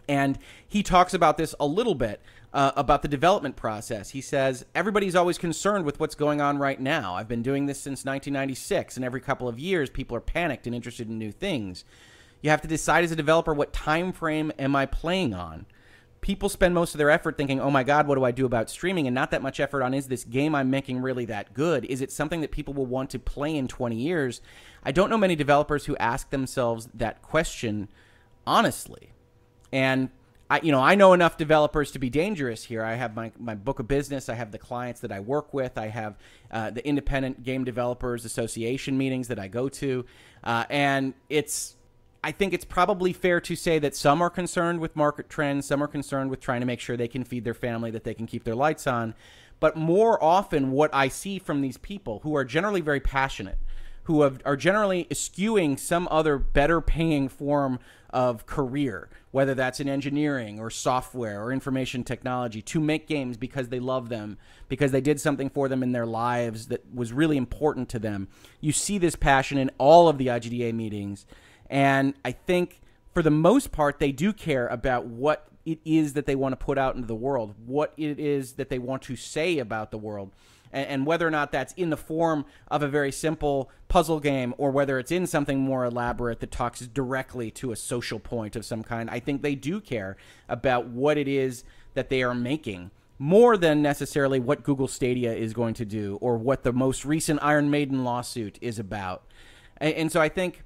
And 0.07 0.37
he 0.67 0.83
talks 0.83 1.13
about 1.13 1.37
this 1.37 1.55
a 1.59 1.65
little 1.65 1.95
bit 1.95 2.21
uh, 2.53 2.71
about 2.75 3.01
the 3.01 3.07
development 3.07 3.55
process. 3.55 4.09
He 4.09 4.21
says, 4.21 4.65
Everybody's 4.75 5.15
always 5.15 5.37
concerned 5.37 5.85
with 5.85 5.99
what's 5.99 6.15
going 6.15 6.41
on 6.41 6.57
right 6.57 6.79
now. 6.79 7.15
I've 7.15 7.27
been 7.27 7.41
doing 7.41 7.65
this 7.65 7.79
since 7.79 8.03
1996, 8.03 8.97
and 8.97 9.05
every 9.05 9.21
couple 9.21 9.47
of 9.47 9.57
years, 9.57 9.89
people 9.89 10.17
are 10.17 10.21
panicked 10.21 10.65
and 10.65 10.75
interested 10.75 11.07
in 11.07 11.17
new 11.17 11.31
things. 11.31 11.83
You 12.41 12.49
have 12.49 12.61
to 12.61 12.67
decide 12.67 13.03
as 13.03 13.11
a 13.11 13.15
developer 13.15 13.53
what 13.53 13.73
time 13.73 14.11
frame 14.11 14.51
am 14.59 14.75
I 14.75 14.85
playing 14.85 15.33
on? 15.33 15.65
People 16.21 16.49
spend 16.49 16.75
most 16.75 16.93
of 16.93 16.99
their 16.99 17.09
effort 17.09 17.35
thinking, 17.35 17.59
oh 17.59 17.71
my 17.71 17.83
God, 17.83 18.07
what 18.07 18.15
do 18.15 18.23
I 18.23 18.31
do 18.31 18.45
about 18.45 18.69
streaming? 18.69 19.07
And 19.07 19.15
not 19.15 19.31
that 19.31 19.41
much 19.41 19.59
effort 19.59 19.81
on 19.81 19.93
is 19.93 20.07
this 20.07 20.23
game 20.23 20.53
I'm 20.53 20.69
making 20.69 21.01
really 21.01 21.25
that 21.25 21.53
good? 21.53 21.83
Is 21.85 22.01
it 22.01 22.11
something 22.11 22.41
that 22.41 22.51
people 22.51 22.73
will 22.73 22.85
want 22.85 23.09
to 23.11 23.19
play 23.19 23.55
in 23.55 23.67
20 23.67 23.95
years? 23.95 24.41
I 24.83 24.91
don't 24.91 25.09
know 25.09 25.17
many 25.17 25.35
developers 25.35 25.85
who 25.85 25.97
ask 25.97 26.29
themselves 26.29 26.89
that 26.93 27.21
question 27.23 27.89
honestly. 28.45 29.11
And 29.71 30.09
I, 30.49 30.59
you 30.61 30.71
know, 30.71 30.81
I 30.81 30.95
know 30.95 31.13
enough 31.13 31.37
developers 31.37 31.91
to 31.91 31.99
be 31.99 32.09
dangerous 32.09 32.65
here. 32.65 32.83
I 32.83 32.95
have 32.95 33.15
my, 33.15 33.31
my 33.39 33.55
book 33.55 33.79
of 33.79 33.87
business. 33.87 34.27
I 34.27 34.33
have 34.35 34.51
the 34.51 34.57
clients 34.57 34.99
that 34.99 35.11
I 35.11 35.21
work 35.21 35.53
with. 35.53 35.77
I 35.77 35.87
have 35.87 36.17
uh, 36.51 36.71
the 36.71 36.85
Independent 36.85 37.43
Game 37.43 37.63
Developers 37.63 38.25
Association 38.25 38.97
meetings 38.97 39.29
that 39.29 39.39
I 39.39 39.47
go 39.47 39.69
to. 39.69 40.05
Uh, 40.43 40.65
and 40.69 41.13
it's 41.29 41.77
I 42.23 42.31
think 42.31 42.53
it's 42.53 42.65
probably 42.65 43.13
fair 43.13 43.41
to 43.41 43.55
say 43.55 43.79
that 43.79 43.95
some 43.95 44.21
are 44.21 44.29
concerned 44.29 44.79
with 44.79 44.95
market 44.95 45.27
trends, 45.27 45.65
some 45.65 45.81
are 45.81 45.87
concerned 45.87 46.29
with 46.29 46.39
trying 46.39 46.59
to 46.59 46.67
make 46.67 46.79
sure 46.79 46.95
they 46.95 47.07
can 47.07 47.23
feed 47.23 47.43
their 47.43 47.55
family, 47.55 47.89
that 47.91 48.03
they 48.03 48.13
can 48.13 48.27
keep 48.27 48.43
their 48.43 48.55
lights 48.55 48.85
on. 48.85 49.15
But 49.59 49.75
more 49.75 50.23
often, 50.23 50.71
what 50.71 50.93
I 50.93 51.07
see 51.07 51.39
from 51.39 51.61
these 51.61 51.77
people 51.77 52.19
who 52.23 52.35
are 52.35 52.45
generally 52.45 52.81
very 52.81 52.99
passionate, 52.99 53.57
who 54.03 54.21
have, 54.21 54.41
are 54.45 54.55
generally 54.55 55.07
eschewing 55.09 55.77
some 55.77 56.07
other 56.11 56.37
better 56.37 56.79
paying 56.79 57.27
form 57.27 57.79
of 58.11 58.45
career, 58.45 59.09
whether 59.31 59.55
that's 59.55 59.79
in 59.79 59.87
engineering 59.87 60.59
or 60.59 60.69
software 60.69 61.41
or 61.43 61.51
information 61.51 62.03
technology, 62.03 62.61
to 62.61 62.79
make 62.79 63.07
games 63.07 63.37
because 63.37 63.69
they 63.69 63.79
love 63.79 64.09
them, 64.09 64.37
because 64.67 64.91
they 64.91 65.01
did 65.01 65.19
something 65.19 65.49
for 65.49 65.67
them 65.69 65.81
in 65.81 65.91
their 65.91 66.05
lives 66.05 66.67
that 66.67 66.83
was 66.93 67.13
really 67.13 67.37
important 67.37 67.89
to 67.89 67.99
them. 67.99 68.27
You 68.59 68.73
see 68.73 68.97
this 68.97 69.15
passion 69.15 69.57
in 69.57 69.71
all 69.77 70.07
of 70.07 70.17
the 70.19 70.27
IGDA 70.27 70.73
meetings. 70.73 71.25
And 71.71 72.15
I 72.25 72.33
think 72.33 72.81
for 73.13 73.23
the 73.23 73.31
most 73.31 73.71
part, 73.71 73.99
they 73.99 74.11
do 74.11 74.33
care 74.33 74.67
about 74.67 75.05
what 75.05 75.47
it 75.65 75.79
is 75.85 76.13
that 76.13 76.25
they 76.25 76.35
want 76.35 76.51
to 76.53 76.63
put 76.63 76.77
out 76.77 76.95
into 76.95 77.07
the 77.07 77.15
world, 77.15 77.55
what 77.65 77.93
it 77.97 78.19
is 78.19 78.53
that 78.53 78.69
they 78.69 78.77
want 78.77 79.01
to 79.03 79.15
say 79.15 79.57
about 79.57 79.89
the 79.89 79.97
world, 79.97 80.31
and, 80.73 80.87
and, 80.87 81.05
whether 81.05 81.27
or 81.27 81.31
not 81.31 81.51
that's 81.51 81.73
in 81.73 81.89
the 81.89 81.97
form 81.97 82.45
of 82.69 82.81
a 82.81 82.87
very 82.87 83.11
simple 83.11 83.69
puzzle 83.87 84.19
game 84.19 84.53
or 84.57 84.71
whether 84.71 84.97
it's 84.99 85.11
in 85.11 85.27
something 85.27 85.59
more 85.59 85.85
elaborate 85.85 86.39
that 86.39 86.51
talks 86.51 86.81
directly 86.81 87.51
to 87.51 87.71
a 87.71 87.75
social 87.75 88.19
point 88.19 88.55
of 88.55 88.65
some 88.65 88.83
kind. 88.83 89.09
I 89.09 89.19
think 89.19 89.41
they 89.41 89.55
do 89.55 89.79
care 89.79 90.17
about 90.49 90.87
what 90.87 91.17
it 91.17 91.27
is 91.27 91.63
that 91.93 92.09
they 92.09 92.23
are 92.23 92.33
making. 92.33 92.91
More 93.19 93.55
than 93.55 93.81
necessarily 93.81 94.39
what 94.39 94.63
Google 94.63 94.87
Stadia 94.87 95.33
is 95.33 95.53
going 95.53 95.75
to 95.75 95.85
do 95.85 96.17
or 96.21 96.37
what 96.37 96.63
the 96.63 96.73
most 96.73 97.05
recent 97.05 97.39
Iron 97.43 97.69
Maiden 97.69 98.03
lawsuit 98.03 98.57
is 98.61 98.79
about. 98.79 99.23
and, 99.77 99.93
and 99.93 100.11
so 100.11 100.19
I 100.19 100.29
think 100.29 100.63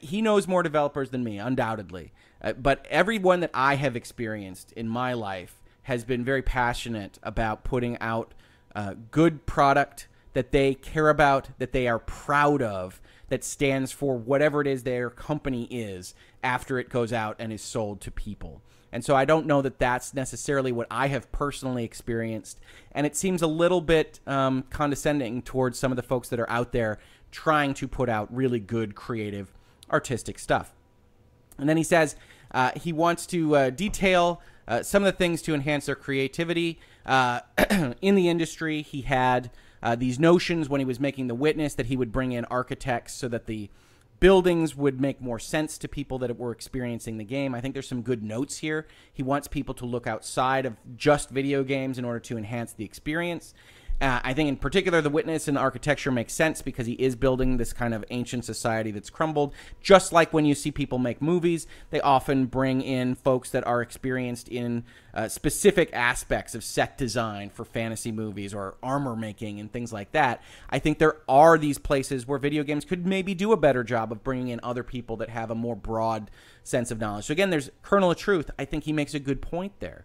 he 0.00 0.22
knows 0.22 0.48
more 0.48 0.62
developers 0.62 1.10
than 1.10 1.24
me, 1.24 1.38
undoubtedly. 1.38 2.12
Uh, 2.42 2.52
but 2.52 2.86
everyone 2.90 3.40
that 3.40 3.50
I 3.54 3.74
have 3.74 3.96
experienced 3.96 4.72
in 4.72 4.88
my 4.88 5.12
life 5.12 5.62
has 5.82 6.04
been 6.04 6.24
very 6.24 6.42
passionate 6.42 7.18
about 7.22 7.64
putting 7.64 7.98
out 8.00 8.34
uh, 8.74 8.94
good 9.10 9.46
product 9.46 10.08
that 10.32 10.52
they 10.52 10.74
care 10.74 11.08
about, 11.08 11.48
that 11.58 11.72
they 11.72 11.86
are 11.88 11.98
proud 11.98 12.60
of, 12.60 13.00
that 13.28 13.42
stands 13.42 13.92
for 13.92 14.16
whatever 14.16 14.60
it 14.60 14.66
is 14.66 14.82
their 14.82 15.10
company 15.10 15.64
is 15.70 16.14
after 16.42 16.78
it 16.78 16.88
goes 16.88 17.12
out 17.12 17.36
and 17.38 17.52
is 17.52 17.62
sold 17.62 18.00
to 18.00 18.10
people. 18.10 18.62
And 18.92 19.04
so 19.04 19.16
I 19.16 19.24
don't 19.24 19.46
know 19.46 19.62
that 19.62 19.78
that's 19.78 20.14
necessarily 20.14 20.72
what 20.72 20.86
I 20.90 21.08
have 21.08 21.30
personally 21.32 21.84
experienced. 21.84 22.60
And 22.92 23.06
it 23.06 23.16
seems 23.16 23.42
a 23.42 23.46
little 23.46 23.80
bit 23.80 24.20
um, 24.26 24.64
condescending 24.70 25.42
towards 25.42 25.78
some 25.78 25.92
of 25.92 25.96
the 25.96 26.02
folks 26.02 26.28
that 26.28 26.40
are 26.40 26.48
out 26.50 26.72
there 26.72 26.98
trying 27.30 27.74
to 27.74 27.88
put 27.88 28.08
out 28.08 28.34
really 28.34 28.60
good 28.60 28.94
creative 28.94 29.52
artistic 29.90 30.38
stuff. 30.38 30.72
And 31.58 31.68
then 31.68 31.76
he 31.76 31.82
says 31.82 32.16
uh, 32.50 32.72
he 32.76 32.92
wants 32.92 33.26
to 33.26 33.56
uh, 33.56 33.70
detail 33.70 34.40
uh, 34.68 34.82
some 34.82 35.02
of 35.02 35.06
the 35.06 35.16
things 35.16 35.42
to 35.42 35.54
enhance 35.54 35.86
their 35.86 35.94
creativity. 35.94 36.78
Uh, 37.04 37.40
in 38.02 38.14
the 38.14 38.28
industry, 38.28 38.82
he 38.82 39.02
had 39.02 39.50
uh, 39.82 39.94
these 39.94 40.18
notions 40.18 40.68
when 40.68 40.80
he 40.80 40.84
was 40.84 40.98
making 40.98 41.28
The 41.28 41.34
Witness 41.34 41.74
that 41.74 41.86
he 41.86 41.96
would 41.96 42.12
bring 42.12 42.32
in 42.32 42.44
architects 42.46 43.12
so 43.12 43.28
that 43.28 43.46
the 43.46 43.70
buildings 44.18 44.74
would 44.74 45.00
make 45.00 45.20
more 45.20 45.38
sense 45.38 45.76
to 45.78 45.88
people 45.88 46.18
that 46.18 46.38
were 46.38 46.50
experiencing 46.50 47.18
the 47.18 47.24
game. 47.24 47.54
I 47.54 47.60
think 47.60 47.74
there's 47.74 47.88
some 47.88 48.02
good 48.02 48.22
notes 48.22 48.58
here. 48.58 48.86
He 49.12 49.22
wants 49.22 49.46
people 49.46 49.74
to 49.74 49.84
look 49.84 50.06
outside 50.06 50.64
of 50.64 50.76
just 50.96 51.28
video 51.30 51.62
games 51.62 51.98
in 51.98 52.04
order 52.04 52.20
to 52.20 52.38
enhance 52.38 52.72
the 52.72 52.84
experience. 52.84 53.52
Uh, 53.98 54.20
I 54.22 54.34
think, 54.34 54.48
in 54.50 54.56
particular, 54.56 55.00
the 55.00 55.08
witness 55.08 55.48
and 55.48 55.56
the 55.56 55.60
architecture 55.60 56.10
makes 56.10 56.34
sense 56.34 56.60
because 56.60 56.86
he 56.86 56.92
is 56.94 57.16
building 57.16 57.56
this 57.56 57.72
kind 57.72 57.94
of 57.94 58.04
ancient 58.10 58.44
society 58.44 58.90
that's 58.90 59.08
crumbled. 59.08 59.54
Just 59.80 60.12
like 60.12 60.34
when 60.34 60.44
you 60.44 60.54
see 60.54 60.70
people 60.70 60.98
make 60.98 61.22
movies, 61.22 61.66
they 61.90 62.00
often 62.02 62.44
bring 62.44 62.82
in 62.82 63.14
folks 63.14 63.50
that 63.50 63.66
are 63.66 63.80
experienced 63.80 64.48
in 64.48 64.84
uh, 65.14 65.28
specific 65.28 65.88
aspects 65.94 66.54
of 66.54 66.62
set 66.62 66.98
design 66.98 67.48
for 67.48 67.64
fantasy 67.64 68.12
movies 68.12 68.52
or 68.52 68.76
armor 68.82 69.16
making 69.16 69.60
and 69.60 69.72
things 69.72 69.94
like 69.94 70.12
that. 70.12 70.42
I 70.68 70.78
think 70.78 70.98
there 70.98 71.16
are 71.26 71.56
these 71.56 71.78
places 71.78 72.26
where 72.26 72.38
video 72.38 72.64
games 72.64 72.84
could 72.84 73.06
maybe 73.06 73.34
do 73.34 73.52
a 73.52 73.56
better 73.56 73.82
job 73.82 74.12
of 74.12 74.22
bringing 74.22 74.48
in 74.48 74.60
other 74.62 74.82
people 74.82 75.16
that 75.16 75.30
have 75.30 75.50
a 75.50 75.54
more 75.54 75.74
broad 75.74 76.30
sense 76.62 76.90
of 76.90 77.00
knowledge. 77.00 77.24
So, 77.24 77.32
again, 77.32 77.48
there's 77.48 77.70
kernel 77.82 78.10
of 78.10 78.18
truth. 78.18 78.50
I 78.58 78.66
think 78.66 78.84
he 78.84 78.92
makes 78.92 79.14
a 79.14 79.18
good 79.18 79.40
point 79.40 79.72
there. 79.80 80.04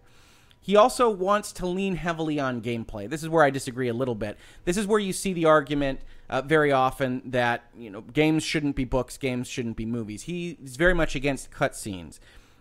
He 0.64 0.76
also 0.76 1.10
wants 1.10 1.52
to 1.54 1.66
lean 1.66 1.96
heavily 1.96 2.38
on 2.38 2.62
gameplay. 2.62 3.10
This 3.10 3.22
is 3.22 3.28
where 3.28 3.44
I 3.44 3.50
disagree 3.50 3.88
a 3.88 3.94
little 3.94 4.14
bit. 4.14 4.38
This 4.64 4.76
is 4.76 4.86
where 4.86 5.00
you 5.00 5.12
see 5.12 5.32
the 5.32 5.44
argument 5.44 6.00
uh, 6.30 6.40
very 6.40 6.70
often 6.70 7.20
that 7.26 7.64
you 7.76 7.90
know 7.90 8.00
games 8.00 8.44
shouldn't 8.44 8.76
be 8.76 8.84
books, 8.84 9.18
games 9.18 9.48
shouldn't 9.48 9.76
be 9.76 9.84
movies. 9.84 10.22
He's 10.22 10.76
very 10.76 10.94
much 10.94 11.16
against 11.16 11.50
cutscenes. 11.50 12.20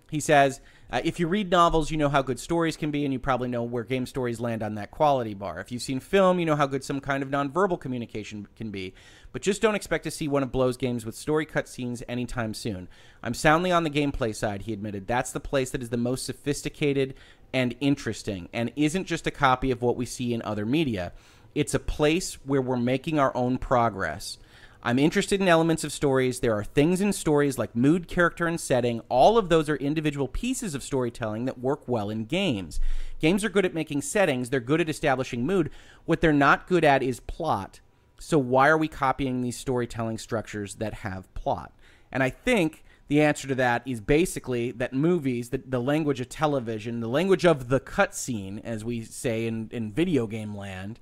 He 0.09 0.19
says 0.19 0.59
uh, 0.91 0.99
if 1.05 1.21
you 1.21 1.27
read 1.27 1.49
novels, 1.49 1.89
you 1.89 1.95
know 1.95 2.09
how 2.09 2.21
good 2.21 2.37
stories 2.37 2.75
can 2.75 2.91
be, 2.91 3.05
and 3.05 3.13
you 3.13 3.19
probably 3.19 3.47
know 3.47 3.63
where 3.63 3.85
game 3.85 4.05
stories 4.05 4.41
land 4.41 4.61
on 4.61 4.75
that 4.75 4.91
quality 4.91 5.33
bar. 5.33 5.61
If 5.61 5.71
you've 5.71 5.81
seen 5.81 6.01
film, 6.01 6.37
you 6.37 6.45
know 6.45 6.57
how 6.57 6.67
good 6.67 6.83
some 6.83 6.99
kind 6.99 7.23
of 7.23 7.29
nonverbal 7.29 7.79
communication 7.79 8.47
can 8.57 8.71
be. 8.71 8.93
But 9.31 9.41
just 9.41 9.61
don't 9.61 9.75
expect 9.75 10.03
to 10.03 10.11
see 10.11 10.27
one 10.27 10.43
of 10.43 10.51
Blow's 10.51 10.75
games 10.75 11.05
with 11.05 11.15
story 11.15 11.45
cutscenes 11.45 12.03
anytime 12.09 12.53
soon. 12.53 12.89
I'm 13.23 13.33
soundly 13.33 13.71
on 13.71 13.85
the 13.85 13.89
gameplay 13.89 14.35
side, 14.35 14.63
he 14.63 14.73
admitted. 14.73 15.07
That's 15.07 15.31
the 15.31 15.39
place 15.39 15.71
that 15.71 15.81
is 15.81 15.91
the 15.91 15.97
most 15.97 16.25
sophisticated 16.25 17.13
and 17.53 17.75
interesting, 17.79 18.49
and 18.53 18.71
isn't 18.75 19.05
just 19.05 19.27
a 19.27 19.31
copy 19.31 19.71
of 19.71 19.81
what 19.81 19.95
we 19.95 20.05
see 20.05 20.33
in 20.33 20.41
other 20.41 20.65
media. 20.65 21.11
It's 21.53 21.73
a 21.73 21.79
place 21.79 22.35
where 22.45 22.61
we're 22.61 22.77
making 22.77 23.19
our 23.19 23.35
own 23.35 23.57
progress. 23.57 24.37
I'm 24.83 24.97
interested 24.97 25.39
in 25.39 25.47
elements 25.47 25.83
of 25.83 25.91
stories. 25.91 26.39
There 26.39 26.55
are 26.55 26.63
things 26.63 27.01
in 27.01 27.13
stories 27.13 27.59
like 27.59 27.75
mood, 27.75 28.07
character, 28.07 28.47
and 28.47 28.59
setting. 28.59 29.01
All 29.09 29.37
of 29.37 29.49
those 29.49 29.69
are 29.69 29.75
individual 29.75 30.27
pieces 30.27 30.73
of 30.73 30.81
storytelling 30.81 31.45
that 31.45 31.59
work 31.59 31.87
well 31.87 32.09
in 32.09 32.25
games. 32.25 32.79
Games 33.19 33.43
are 33.43 33.49
good 33.49 33.65
at 33.65 33.75
making 33.75 34.01
settings, 34.01 34.49
they're 34.49 34.59
good 34.59 34.81
at 34.81 34.89
establishing 34.89 35.45
mood. 35.45 35.69
What 36.05 36.21
they're 36.21 36.33
not 36.33 36.67
good 36.67 36.83
at 36.83 37.03
is 37.03 37.19
plot. 37.19 37.79
So, 38.19 38.39
why 38.39 38.69
are 38.69 38.77
we 38.77 38.87
copying 38.87 39.41
these 39.41 39.57
storytelling 39.57 40.17
structures 40.17 40.75
that 40.75 40.95
have 40.95 41.31
plot? 41.35 41.73
And 42.11 42.23
I 42.23 42.29
think 42.29 42.83
the 43.11 43.21
answer 43.21 43.45
to 43.45 43.55
that 43.55 43.85
is 43.85 43.99
basically 43.99 44.71
that 44.71 44.93
movies, 44.93 45.49
the, 45.49 45.61
the 45.67 45.81
language 45.81 46.21
of 46.21 46.29
television, 46.29 47.01
the 47.01 47.09
language 47.09 47.45
of 47.45 47.67
the 47.67 47.81
cutscene, 47.81 48.63
as 48.63 48.85
we 48.85 49.03
say 49.03 49.47
in, 49.47 49.67
in 49.73 49.91
video 49.91 50.27
game 50.27 50.55
land, 50.55 50.97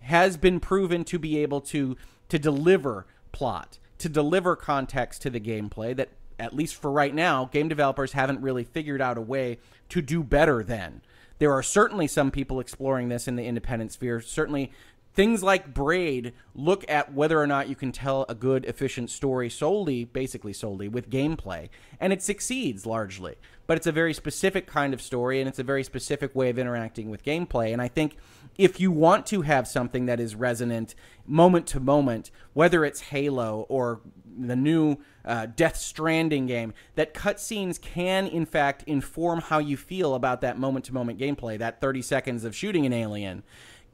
has 0.00 0.36
been 0.36 0.60
proven 0.60 1.04
to 1.04 1.18
be 1.18 1.38
able 1.38 1.62
to 1.62 1.96
to 2.28 2.38
deliver 2.38 3.06
plot, 3.32 3.78
to 3.96 4.10
deliver 4.10 4.54
context 4.54 5.22
to 5.22 5.30
the 5.30 5.40
gameplay 5.40 5.96
that 5.96 6.10
at 6.38 6.54
least 6.54 6.74
for 6.74 6.90
right 6.90 7.14
now, 7.14 7.46
game 7.46 7.68
developers 7.68 8.12
haven't 8.12 8.42
really 8.42 8.64
figured 8.64 9.00
out 9.00 9.16
a 9.16 9.22
way 9.22 9.56
to 9.88 10.02
do 10.02 10.22
better 10.22 10.62
than. 10.62 11.00
There 11.38 11.52
are 11.52 11.62
certainly 11.62 12.08
some 12.08 12.30
people 12.30 12.60
exploring 12.60 13.08
this 13.08 13.26
in 13.26 13.36
the 13.36 13.46
independent 13.46 13.90
sphere. 13.90 14.20
Certainly, 14.20 14.70
things 15.14 15.42
like 15.42 15.72
Braid 15.72 16.32
look 16.54 16.84
at 16.88 17.12
whether 17.12 17.40
or 17.40 17.46
not 17.46 17.68
you 17.68 17.76
can 17.76 17.92
tell 17.92 18.26
a 18.28 18.34
good, 18.34 18.64
efficient 18.64 19.10
story 19.10 19.48
solely, 19.48 20.04
basically 20.04 20.52
solely, 20.52 20.88
with 20.88 21.08
gameplay. 21.08 21.68
And 22.00 22.12
it 22.12 22.22
succeeds 22.22 22.84
largely. 22.84 23.36
But 23.66 23.78
it's 23.78 23.86
a 23.86 23.92
very 23.92 24.12
specific 24.12 24.66
kind 24.66 24.92
of 24.92 25.00
story, 25.00 25.40
and 25.40 25.48
it's 25.48 25.58
a 25.58 25.64
very 25.64 25.84
specific 25.84 26.34
way 26.34 26.50
of 26.50 26.58
interacting 26.58 27.10
with 27.10 27.24
gameplay. 27.24 27.72
And 27.72 27.80
I 27.80 27.88
think 27.88 28.16
if 28.58 28.78
you 28.78 28.90
want 28.90 29.24
to 29.26 29.42
have 29.42 29.66
something 29.66 30.06
that 30.06 30.20
is 30.20 30.34
resonant 30.34 30.94
moment 31.26 31.66
to 31.68 31.80
moment, 31.80 32.30
whether 32.52 32.84
it's 32.84 33.00
Halo 33.00 33.66
or 33.68 34.00
the 34.36 34.56
new 34.56 34.96
uh, 35.24 35.46
Death 35.46 35.76
Stranding 35.76 36.46
game, 36.46 36.74
that 36.96 37.14
cutscenes 37.14 37.80
can, 37.80 38.26
in 38.26 38.44
fact, 38.44 38.82
inform 38.86 39.40
how 39.40 39.58
you 39.58 39.76
feel 39.76 40.14
about 40.14 40.40
that 40.42 40.58
moment 40.58 40.84
to 40.86 40.94
moment 40.94 41.18
gameplay. 41.18 41.58
That 41.58 41.80
30 41.80 42.02
seconds 42.02 42.44
of 42.44 42.54
shooting 42.54 42.84
an 42.84 42.92
alien 42.92 43.44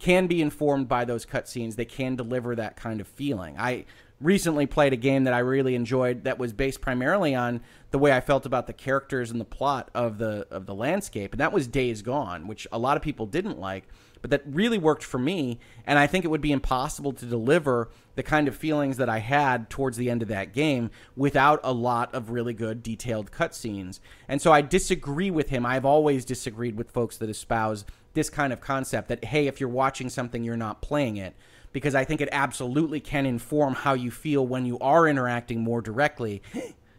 can 0.00 0.26
be 0.26 0.42
informed 0.42 0.88
by 0.88 1.04
those 1.04 1.24
cutscenes. 1.24 1.76
They 1.76 1.84
can 1.84 2.16
deliver 2.16 2.56
that 2.56 2.74
kind 2.74 3.00
of 3.00 3.06
feeling. 3.06 3.56
I 3.58 3.84
recently 4.20 4.66
played 4.66 4.92
a 4.92 4.96
game 4.96 5.24
that 5.24 5.34
I 5.34 5.38
really 5.38 5.74
enjoyed 5.74 6.24
that 6.24 6.38
was 6.38 6.52
based 6.52 6.80
primarily 6.80 7.34
on 7.34 7.60
the 7.90 7.98
way 7.98 8.12
I 8.12 8.20
felt 8.20 8.46
about 8.46 8.66
the 8.66 8.72
characters 8.72 9.30
and 9.30 9.40
the 9.40 9.44
plot 9.44 9.90
of 9.94 10.18
the 10.18 10.46
of 10.50 10.66
the 10.66 10.74
landscape, 10.74 11.32
and 11.32 11.40
that 11.40 11.52
was 11.52 11.68
Days 11.68 12.02
Gone, 12.02 12.48
which 12.48 12.66
a 12.72 12.78
lot 12.78 12.96
of 12.96 13.02
people 13.02 13.26
didn't 13.26 13.58
like 13.58 13.84
but 14.22 14.30
that 14.30 14.42
really 14.46 14.78
worked 14.78 15.04
for 15.04 15.18
me. 15.18 15.58
And 15.86 15.98
I 15.98 16.06
think 16.06 16.24
it 16.24 16.28
would 16.28 16.40
be 16.40 16.52
impossible 16.52 17.12
to 17.14 17.26
deliver 17.26 17.88
the 18.14 18.22
kind 18.22 18.48
of 18.48 18.56
feelings 18.56 18.96
that 18.98 19.08
I 19.08 19.18
had 19.18 19.70
towards 19.70 19.96
the 19.96 20.10
end 20.10 20.22
of 20.22 20.28
that 20.28 20.52
game 20.52 20.90
without 21.16 21.60
a 21.62 21.72
lot 21.72 22.14
of 22.14 22.30
really 22.30 22.52
good 22.52 22.82
detailed 22.82 23.30
cutscenes. 23.30 24.00
And 24.28 24.42
so 24.42 24.52
I 24.52 24.60
disagree 24.60 25.30
with 25.30 25.48
him. 25.48 25.64
I've 25.64 25.84
always 25.84 26.24
disagreed 26.24 26.76
with 26.76 26.90
folks 26.90 27.16
that 27.18 27.30
espouse 27.30 27.84
this 28.14 28.28
kind 28.28 28.52
of 28.52 28.60
concept 28.60 29.08
that, 29.08 29.24
hey, 29.24 29.46
if 29.46 29.60
you're 29.60 29.68
watching 29.68 30.10
something, 30.10 30.44
you're 30.44 30.56
not 30.56 30.82
playing 30.82 31.16
it. 31.16 31.34
Because 31.72 31.94
I 31.94 32.04
think 32.04 32.20
it 32.20 32.28
absolutely 32.32 32.98
can 32.98 33.26
inform 33.26 33.74
how 33.74 33.94
you 33.94 34.10
feel 34.10 34.44
when 34.44 34.66
you 34.66 34.76
are 34.80 35.06
interacting 35.06 35.60
more 35.60 35.80
directly. 35.80 36.42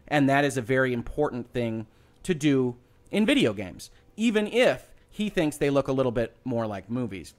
And 0.08 0.28
that 0.30 0.46
is 0.46 0.56
a 0.56 0.62
very 0.62 0.94
important 0.94 1.52
thing 1.52 1.86
to 2.22 2.34
do 2.34 2.76
in 3.10 3.26
video 3.26 3.52
games. 3.52 3.90
Even 4.16 4.46
if 4.46 4.91
he 5.12 5.28
thinks 5.28 5.56
they 5.56 5.70
look 5.70 5.86
a 5.86 5.92
little 5.92 6.10
bit 6.10 6.34
more 6.42 6.66
like 6.66 6.90
movies. 6.90 7.34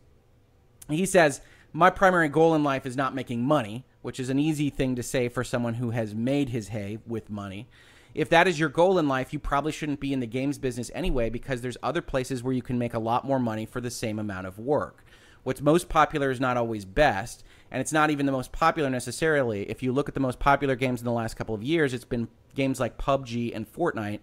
He 0.89 1.05
says, 1.05 1.41
My 1.73 1.89
primary 1.89 2.29
goal 2.29 2.53
in 2.53 2.63
life 2.63 2.85
is 2.85 2.95
not 2.95 3.15
making 3.15 3.43
money, 3.43 3.83
which 4.03 4.19
is 4.19 4.29
an 4.29 4.39
easy 4.39 4.69
thing 4.69 4.95
to 4.95 5.03
say 5.03 5.27
for 5.27 5.43
someone 5.43 5.73
who 5.75 5.89
has 5.89 6.13
made 6.13 6.49
his 6.49 6.69
hay 6.69 6.99
with 7.07 7.29
money. 7.31 7.67
If 8.13 8.29
that 8.29 8.47
is 8.47 8.59
your 8.59 8.69
goal 8.69 8.99
in 8.99 9.07
life, 9.07 9.33
you 9.33 9.39
probably 9.39 9.71
shouldn't 9.71 9.99
be 9.99 10.13
in 10.13 10.19
the 10.19 10.27
games 10.27 10.59
business 10.59 10.91
anyway 10.93 11.31
because 11.31 11.61
there's 11.61 11.77
other 11.81 12.01
places 12.01 12.43
where 12.43 12.53
you 12.53 12.61
can 12.61 12.77
make 12.77 12.93
a 12.93 12.99
lot 12.99 13.25
more 13.25 13.39
money 13.39 13.65
for 13.65 13.81
the 13.81 13.89
same 13.89 14.19
amount 14.19 14.45
of 14.45 14.59
work. 14.59 15.03
What's 15.41 15.61
most 15.61 15.89
popular 15.89 16.29
is 16.29 16.39
not 16.39 16.55
always 16.55 16.85
best, 16.85 17.43
and 17.71 17.81
it's 17.81 17.91
not 17.91 18.11
even 18.11 18.27
the 18.27 18.31
most 18.31 18.51
popular 18.51 18.89
necessarily. 18.89 19.67
If 19.69 19.81
you 19.81 19.91
look 19.91 20.07
at 20.07 20.13
the 20.13 20.19
most 20.19 20.39
popular 20.39 20.75
games 20.75 21.01
in 21.01 21.05
the 21.05 21.11
last 21.11 21.35
couple 21.35 21.55
of 21.55 21.63
years, 21.63 21.91
it's 21.91 22.05
been 22.05 22.27
games 22.53 22.79
like 22.79 22.99
PUBG 22.99 23.53
and 23.53 23.71
Fortnite. 23.71 24.19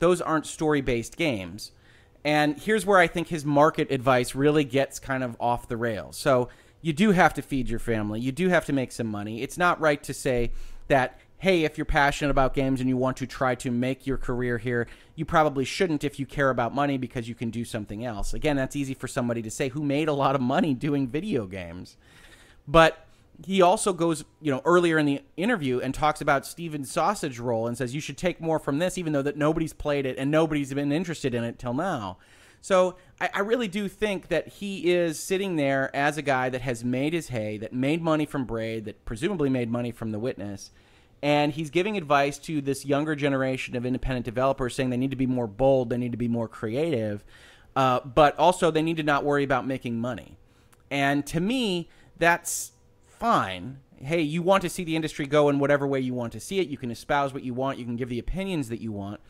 Those 0.00 0.20
aren't 0.20 0.46
story 0.46 0.80
based 0.80 1.16
games. 1.16 1.70
And 2.24 2.58
here's 2.58 2.84
where 2.84 2.98
I 2.98 3.06
think 3.06 3.28
his 3.28 3.44
market 3.44 3.90
advice 3.90 4.34
really 4.34 4.64
gets 4.64 4.98
kind 4.98 5.24
of 5.24 5.36
off 5.40 5.68
the 5.68 5.76
rails. 5.76 6.16
So 6.16 6.48
you 6.82 6.92
do 6.92 7.12
have 7.12 7.34
to 7.34 7.42
feed 7.42 7.68
your 7.68 7.78
family. 7.78 8.20
You 8.20 8.32
do 8.32 8.48
have 8.48 8.64
to 8.66 8.72
make 8.72 8.92
some 8.92 9.06
money. 9.06 9.42
It's 9.42 9.58
not 9.58 9.80
right 9.80 10.02
to 10.02 10.14
say 10.14 10.52
that, 10.88 11.18
hey, 11.38 11.64
if 11.64 11.78
you're 11.78 11.84
passionate 11.86 12.30
about 12.30 12.54
games 12.54 12.80
and 12.80 12.88
you 12.88 12.96
want 12.96 13.16
to 13.18 13.26
try 13.26 13.54
to 13.56 13.70
make 13.70 14.06
your 14.06 14.18
career 14.18 14.58
here, 14.58 14.86
you 15.14 15.24
probably 15.24 15.64
shouldn't 15.64 16.04
if 16.04 16.18
you 16.18 16.26
care 16.26 16.50
about 16.50 16.74
money 16.74 16.98
because 16.98 17.28
you 17.28 17.34
can 17.34 17.50
do 17.50 17.64
something 17.64 18.04
else. 18.04 18.34
Again, 18.34 18.56
that's 18.56 18.76
easy 18.76 18.94
for 18.94 19.08
somebody 19.08 19.40
to 19.42 19.50
say 19.50 19.68
who 19.68 19.82
made 19.82 20.08
a 20.08 20.12
lot 20.12 20.34
of 20.34 20.40
money 20.40 20.74
doing 20.74 21.08
video 21.08 21.46
games. 21.46 21.96
But 22.68 23.06
he 23.44 23.62
also 23.62 23.92
goes, 23.92 24.24
you 24.40 24.50
know, 24.50 24.60
earlier 24.64 24.98
in 24.98 25.06
the 25.06 25.22
interview 25.36 25.80
and 25.80 25.94
talks 25.94 26.20
about 26.20 26.46
Stephen's 26.46 26.90
sausage 26.90 27.38
roll 27.38 27.66
and 27.66 27.76
says 27.76 27.94
you 27.94 28.00
should 28.00 28.18
take 28.18 28.40
more 28.40 28.58
from 28.58 28.78
this, 28.78 28.98
even 28.98 29.12
though 29.12 29.22
that 29.22 29.36
nobody's 29.36 29.72
played 29.72 30.06
it 30.06 30.18
and 30.18 30.30
nobody's 30.30 30.72
been 30.74 30.92
interested 30.92 31.34
in 31.34 31.44
it 31.44 31.58
till 31.58 31.74
now. 31.74 32.18
So 32.60 32.96
I, 33.20 33.30
I, 33.34 33.40
really 33.40 33.68
do 33.68 33.88
think 33.88 34.28
that 34.28 34.48
he 34.48 34.92
is 34.92 35.18
sitting 35.18 35.56
there 35.56 35.94
as 35.96 36.18
a 36.18 36.22
guy 36.22 36.50
that 36.50 36.60
has 36.60 36.84
made 36.84 37.14
his 37.14 37.28
hay, 37.28 37.56
that 37.58 37.72
made 37.72 38.02
money 38.02 38.26
from 38.26 38.44
Braid, 38.44 38.84
that 38.84 39.04
presumably 39.06 39.48
made 39.48 39.70
money 39.70 39.92
from 39.92 40.12
The 40.12 40.18
Witness, 40.18 40.70
and 41.22 41.52
he's 41.52 41.70
giving 41.70 41.96
advice 41.96 42.38
to 42.40 42.60
this 42.60 42.84
younger 42.84 43.14
generation 43.14 43.76
of 43.76 43.86
independent 43.86 44.24
developers, 44.24 44.74
saying 44.74 44.90
they 44.90 44.98
need 44.98 45.10
to 45.10 45.16
be 45.16 45.26
more 45.26 45.46
bold, 45.46 45.88
they 45.88 45.96
need 45.96 46.12
to 46.12 46.18
be 46.18 46.28
more 46.28 46.48
creative, 46.48 47.24
uh, 47.76 48.00
but 48.00 48.38
also 48.38 48.70
they 48.70 48.82
need 48.82 48.98
to 48.98 49.02
not 49.02 49.24
worry 49.24 49.44
about 49.44 49.66
making 49.66 49.98
money. 49.98 50.36
And 50.90 51.26
to 51.28 51.40
me, 51.40 51.88
that's 52.18 52.72
fine. 53.20 53.80
Hey, 53.98 54.22
you 54.22 54.40
want 54.40 54.62
to 54.62 54.70
see 54.70 54.82
the 54.82 54.96
industry 54.96 55.26
go 55.26 55.50
in 55.50 55.58
whatever 55.58 55.86
way 55.86 56.00
you 56.00 56.14
want 56.14 56.32
to 56.32 56.40
see 56.40 56.58
it. 56.58 56.68
You 56.68 56.78
can 56.78 56.90
espouse 56.90 57.34
what 57.34 57.44
you 57.44 57.52
want. 57.52 57.78
You 57.78 57.84
can 57.84 57.96
give 57.96 58.08
the 58.08 58.18
opinions 58.18 58.70
that 58.70 58.80
you 58.80 58.90
want. 58.90 59.20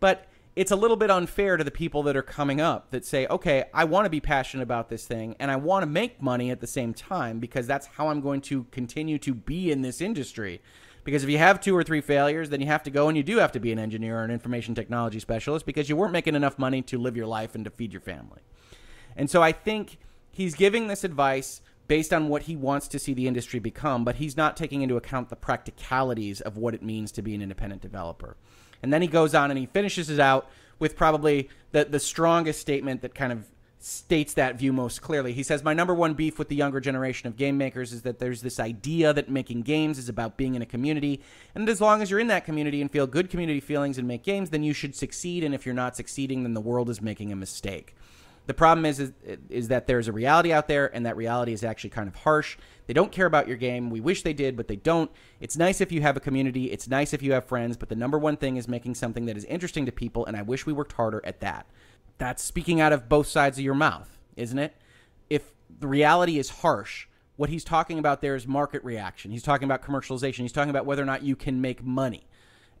But 0.00 0.26
it's 0.56 0.70
a 0.70 0.76
little 0.76 0.96
bit 0.96 1.10
unfair 1.10 1.56
to 1.56 1.64
the 1.64 1.70
people 1.70 2.02
that 2.04 2.16
are 2.16 2.22
coming 2.22 2.60
up 2.60 2.90
that 2.90 3.04
say, 3.04 3.26
okay, 3.26 3.64
I 3.74 3.84
want 3.84 4.06
to 4.06 4.10
be 4.10 4.20
passionate 4.20 4.62
about 4.62 4.88
this 4.88 5.06
thing 5.06 5.36
and 5.38 5.50
I 5.50 5.56
want 5.56 5.82
to 5.82 5.86
make 5.86 6.22
money 6.22 6.50
at 6.50 6.60
the 6.60 6.66
same 6.66 6.94
time 6.94 7.38
because 7.38 7.66
that's 7.66 7.86
how 7.86 8.08
I'm 8.08 8.20
going 8.20 8.40
to 8.42 8.64
continue 8.70 9.18
to 9.18 9.34
be 9.34 9.70
in 9.70 9.82
this 9.82 10.00
industry. 10.00 10.62
Because 11.02 11.22
if 11.22 11.28
you 11.28 11.38
have 11.38 11.60
two 11.60 11.76
or 11.76 11.82
three 11.82 12.00
failures, 12.00 12.48
then 12.48 12.62
you 12.62 12.66
have 12.68 12.84
to 12.84 12.90
go 12.90 13.08
and 13.08 13.16
you 13.16 13.22
do 13.22 13.38
have 13.38 13.52
to 13.52 13.60
be 13.60 13.72
an 13.72 13.78
engineer 13.78 14.20
or 14.20 14.24
an 14.24 14.30
information 14.30 14.74
technology 14.74 15.18
specialist 15.18 15.66
because 15.66 15.88
you 15.88 15.96
weren't 15.96 16.12
making 16.12 16.34
enough 16.34 16.58
money 16.58 16.80
to 16.82 16.98
live 16.98 17.16
your 17.16 17.26
life 17.26 17.54
and 17.54 17.64
to 17.64 17.70
feed 17.70 17.92
your 17.92 18.00
family. 18.00 18.40
And 19.16 19.28
so 19.28 19.42
I 19.42 19.52
think 19.52 19.98
he's 20.30 20.54
giving 20.54 20.86
this 20.86 21.04
advice 21.04 21.60
based 21.86 22.12
on 22.12 22.28
what 22.28 22.42
he 22.42 22.56
wants 22.56 22.88
to 22.88 22.98
see 22.98 23.14
the 23.14 23.26
industry 23.26 23.60
become, 23.60 24.04
but 24.04 24.16
he's 24.16 24.36
not 24.36 24.56
taking 24.56 24.82
into 24.82 24.96
account 24.96 25.28
the 25.28 25.36
practicalities 25.36 26.40
of 26.40 26.56
what 26.56 26.74
it 26.74 26.82
means 26.82 27.12
to 27.12 27.22
be 27.22 27.34
an 27.34 27.42
independent 27.42 27.82
developer. 27.82 28.36
And 28.82 28.92
then 28.92 29.02
he 29.02 29.08
goes 29.08 29.34
on 29.34 29.50
and 29.50 29.58
he 29.58 29.66
finishes 29.66 30.10
it 30.10 30.20
out 30.20 30.48
with 30.78 30.96
probably 30.96 31.48
the, 31.72 31.84
the 31.84 32.00
strongest 32.00 32.60
statement 32.60 33.02
that 33.02 33.14
kind 33.14 33.32
of 33.32 33.46
states 33.78 34.32
that 34.34 34.56
view 34.56 34.72
most 34.72 35.02
clearly. 35.02 35.34
He 35.34 35.42
says, 35.42 35.62
My 35.62 35.74
number 35.74 35.94
one 35.94 36.14
beef 36.14 36.38
with 36.38 36.48
the 36.48 36.56
younger 36.56 36.80
generation 36.80 37.28
of 37.28 37.36
game 37.36 37.58
makers 37.58 37.92
is 37.92 38.02
that 38.02 38.18
there's 38.18 38.40
this 38.40 38.58
idea 38.58 39.12
that 39.12 39.28
making 39.28 39.62
games 39.62 39.98
is 39.98 40.08
about 40.08 40.38
being 40.38 40.54
in 40.54 40.62
a 40.62 40.66
community. 40.66 41.20
And 41.54 41.68
as 41.68 41.82
long 41.82 42.00
as 42.00 42.10
you're 42.10 42.20
in 42.20 42.28
that 42.28 42.46
community 42.46 42.80
and 42.80 42.90
feel 42.90 43.06
good 43.06 43.28
community 43.28 43.60
feelings 43.60 43.98
and 43.98 44.08
make 44.08 44.22
games, 44.22 44.50
then 44.50 44.62
you 44.62 44.72
should 44.72 44.96
succeed. 44.96 45.44
And 45.44 45.54
if 45.54 45.66
you're 45.66 45.74
not 45.74 45.96
succeeding, 45.96 46.44
then 46.44 46.54
the 46.54 46.62
world 46.62 46.88
is 46.88 47.02
making 47.02 47.30
a 47.30 47.36
mistake. 47.36 47.94
The 48.46 48.54
problem 48.54 48.84
is, 48.84 49.00
is, 49.00 49.12
is 49.48 49.68
that 49.68 49.86
there's 49.86 50.06
a 50.06 50.12
reality 50.12 50.52
out 50.52 50.68
there, 50.68 50.94
and 50.94 51.06
that 51.06 51.16
reality 51.16 51.52
is 51.52 51.64
actually 51.64 51.90
kind 51.90 52.08
of 52.08 52.14
harsh. 52.14 52.58
They 52.86 52.92
don't 52.92 53.10
care 53.10 53.26
about 53.26 53.48
your 53.48 53.56
game. 53.56 53.88
We 53.88 54.00
wish 54.00 54.22
they 54.22 54.34
did, 54.34 54.56
but 54.56 54.68
they 54.68 54.76
don't. 54.76 55.10
It's 55.40 55.56
nice 55.56 55.80
if 55.80 55.90
you 55.90 56.02
have 56.02 56.16
a 56.16 56.20
community. 56.20 56.70
It's 56.70 56.86
nice 56.86 57.14
if 57.14 57.22
you 57.22 57.32
have 57.32 57.46
friends, 57.46 57.78
but 57.78 57.88
the 57.88 57.96
number 57.96 58.18
one 58.18 58.36
thing 58.36 58.56
is 58.56 58.68
making 58.68 58.96
something 58.96 59.24
that 59.26 59.36
is 59.36 59.44
interesting 59.46 59.86
to 59.86 59.92
people, 59.92 60.26
and 60.26 60.36
I 60.36 60.42
wish 60.42 60.66
we 60.66 60.74
worked 60.74 60.92
harder 60.92 61.22
at 61.24 61.40
that. 61.40 61.66
That's 62.18 62.42
speaking 62.42 62.80
out 62.80 62.92
of 62.92 63.08
both 63.08 63.26
sides 63.26 63.56
of 63.58 63.64
your 63.64 63.74
mouth, 63.74 64.18
isn't 64.36 64.58
it? 64.58 64.76
If 65.30 65.52
the 65.80 65.88
reality 65.88 66.38
is 66.38 66.50
harsh, 66.50 67.06
what 67.36 67.48
he's 67.48 67.64
talking 67.64 67.98
about 67.98 68.20
there 68.20 68.36
is 68.36 68.46
market 68.46 68.84
reaction. 68.84 69.30
He's 69.30 69.42
talking 69.42 69.64
about 69.64 69.82
commercialization. 69.82 70.40
He's 70.40 70.52
talking 70.52 70.70
about 70.70 70.86
whether 70.86 71.02
or 71.02 71.06
not 71.06 71.22
you 71.22 71.34
can 71.34 71.60
make 71.60 71.82
money. 71.82 72.26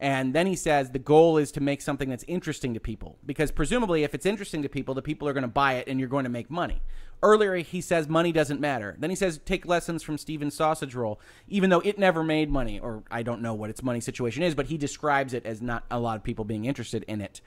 And 0.00 0.34
then 0.34 0.46
he 0.46 0.56
says 0.56 0.90
the 0.90 0.98
goal 0.98 1.38
is 1.38 1.52
to 1.52 1.60
make 1.60 1.80
something 1.80 2.08
that's 2.08 2.24
interesting 2.24 2.74
to 2.74 2.80
people 2.80 3.16
because 3.24 3.50
presumably 3.50 4.02
if 4.02 4.14
it's 4.14 4.26
interesting 4.26 4.62
to 4.62 4.68
people, 4.68 4.94
the 4.94 5.02
people 5.02 5.28
are 5.28 5.32
going 5.32 5.42
to 5.42 5.48
buy 5.48 5.74
it 5.74 5.88
and 5.88 5.98
you're 5.98 6.08
going 6.08 6.24
to 6.24 6.30
make 6.30 6.50
money. 6.50 6.82
Earlier 7.22 7.56
he 7.56 7.80
says 7.80 8.08
money 8.08 8.32
doesn't 8.32 8.60
matter. 8.60 8.96
Then 8.98 9.10
he 9.10 9.16
says 9.16 9.40
take 9.44 9.66
lessons 9.66 10.02
from 10.02 10.18
Stephen's 10.18 10.54
sausage 10.54 10.94
roll, 10.94 11.20
even 11.48 11.70
though 11.70 11.80
it 11.80 11.98
never 11.98 12.22
made 12.22 12.50
money 12.50 12.80
or 12.80 13.02
I 13.10 13.22
don't 13.22 13.40
know 13.40 13.54
what 13.54 13.70
its 13.70 13.82
money 13.82 14.00
situation 14.00 14.42
is, 14.42 14.54
but 14.54 14.66
he 14.66 14.76
describes 14.76 15.32
it 15.32 15.46
as 15.46 15.62
not 15.62 15.84
a 15.90 15.98
lot 15.98 16.16
of 16.16 16.24
people 16.24 16.44
being 16.44 16.64
interested 16.64 17.04
in 17.04 17.20
it. 17.20 17.40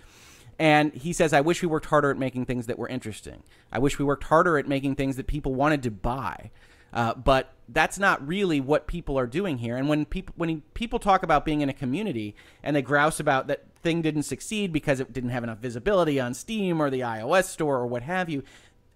And 0.60 0.94
he 0.94 1.14
says, 1.14 1.34
I 1.34 1.42
wish 1.42 1.62
we 1.62 1.68
worked 1.68 1.86
harder 1.88 2.10
at 2.10 2.18
making 2.18 2.46
things 2.46 2.66
that 2.66 2.80
were 2.80 2.88
interesting. 2.88 3.44
I 3.72 3.80
wish 3.80 4.00
we 4.00 4.06
worked 4.06 4.24
harder 4.24 4.58
at 4.58 4.68
making 4.68 4.96
things 4.96 5.16
that 5.18 5.28
people 5.28 5.54
wanted 5.54 5.84
to 5.84 5.92
buy. 5.92 6.50
Uh, 6.98 7.14
but 7.14 7.54
that's 7.70 8.00
not 8.00 8.28
really 8.28 8.60
what 8.60 8.88
people 8.88 9.20
are 9.20 9.28
doing 9.28 9.60
here. 9.60 9.78
And 9.78 9.88
when 9.88 10.04
people 10.04 10.34
when 10.36 10.50
he, 10.50 10.56
people 10.74 10.98
talk 10.98 11.22
about 11.22 11.46
being 11.46 11.62
in 11.62 11.70
a 11.70 11.74
community 11.74 12.36
and 12.64 12.76
they 12.76 12.82
grouse 12.82 13.20
about 13.20 13.46
that 13.50 13.66
thing 13.84 14.02
didn't 14.02 14.24
succeed 14.24 14.74
because 14.74 15.00
it 15.00 15.14
didn't 15.14 15.30
have 15.30 15.44
enough 15.44 15.60
visibility 15.60 16.20
on 16.20 16.34
Steam 16.34 16.82
or 16.82 16.90
the 16.90 17.02
iOS 17.02 17.44
store 17.44 17.78
or 17.78 17.86
what 17.86 18.02
have 18.02 18.32
you, 18.32 18.42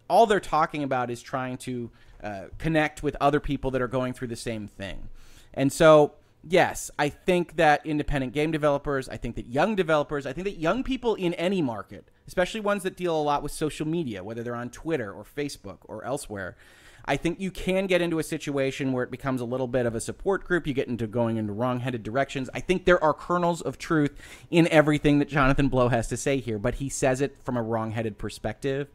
all 0.09 0.25
they're 0.25 0.39
talking 0.39 0.81
about 0.81 1.11
is 1.11 1.21
trying 1.21 1.57
to 1.57 1.91
uh, 2.23 2.45
connect 2.57 3.03
with 3.03 3.15
other 3.21 3.39
people 3.39 3.69
that 3.69 3.83
are 3.83 3.87
going 3.87 4.13
through 4.13 4.29
the 4.29 4.35
same 4.35 4.67
thing. 4.67 5.07
And 5.53 5.71
so, 5.71 6.15
yes, 6.43 6.89
I 6.97 7.09
think 7.09 7.57
that 7.57 7.85
independent 7.85 8.33
game 8.33 8.49
developers, 8.49 9.09
I 9.09 9.17
think 9.17 9.35
that 9.35 9.45
young 9.45 9.75
developers, 9.75 10.25
I 10.25 10.33
think 10.33 10.45
that 10.45 10.57
young 10.57 10.81
people 10.81 11.13
in 11.13 11.35
any 11.35 11.61
market, 11.61 12.09
especially 12.25 12.61
ones 12.61 12.81
that 12.81 12.97
deal 12.97 13.15
a 13.15 13.21
lot 13.21 13.43
with 13.43 13.51
social 13.51 13.87
media, 13.87 14.23
whether 14.23 14.41
they're 14.41 14.55
on 14.55 14.71
Twitter 14.71 15.13
or 15.13 15.23
Facebook 15.23 15.77
or 15.83 16.03
elsewhere, 16.03 16.57
I 17.05 17.17
think 17.17 17.39
you 17.39 17.51
can 17.51 17.87
get 17.87 18.01
into 18.01 18.19
a 18.19 18.23
situation 18.23 18.91
where 18.91 19.03
it 19.03 19.11
becomes 19.11 19.41
a 19.41 19.45
little 19.45 19.67
bit 19.67 19.85
of 19.85 19.95
a 19.95 19.99
support 19.99 20.43
group. 20.43 20.67
You 20.67 20.73
get 20.73 20.87
into 20.87 21.07
going 21.07 21.37
into 21.37 21.53
wrong-headed 21.53 22.03
directions. 22.03 22.49
I 22.53 22.59
think 22.59 22.85
there 22.85 23.03
are 23.03 23.13
kernels 23.13 23.61
of 23.61 23.77
truth 23.77 24.11
in 24.49 24.67
everything 24.67 25.19
that 25.19 25.29
Jonathan 25.29 25.67
Blow 25.67 25.89
has 25.89 26.07
to 26.09 26.17
say 26.17 26.39
here, 26.39 26.59
but 26.59 26.75
he 26.75 26.89
says 26.89 27.21
it 27.21 27.37
from 27.43 27.57
a 27.57 27.63
wrong-headed 27.63 28.17
perspective. 28.17 28.89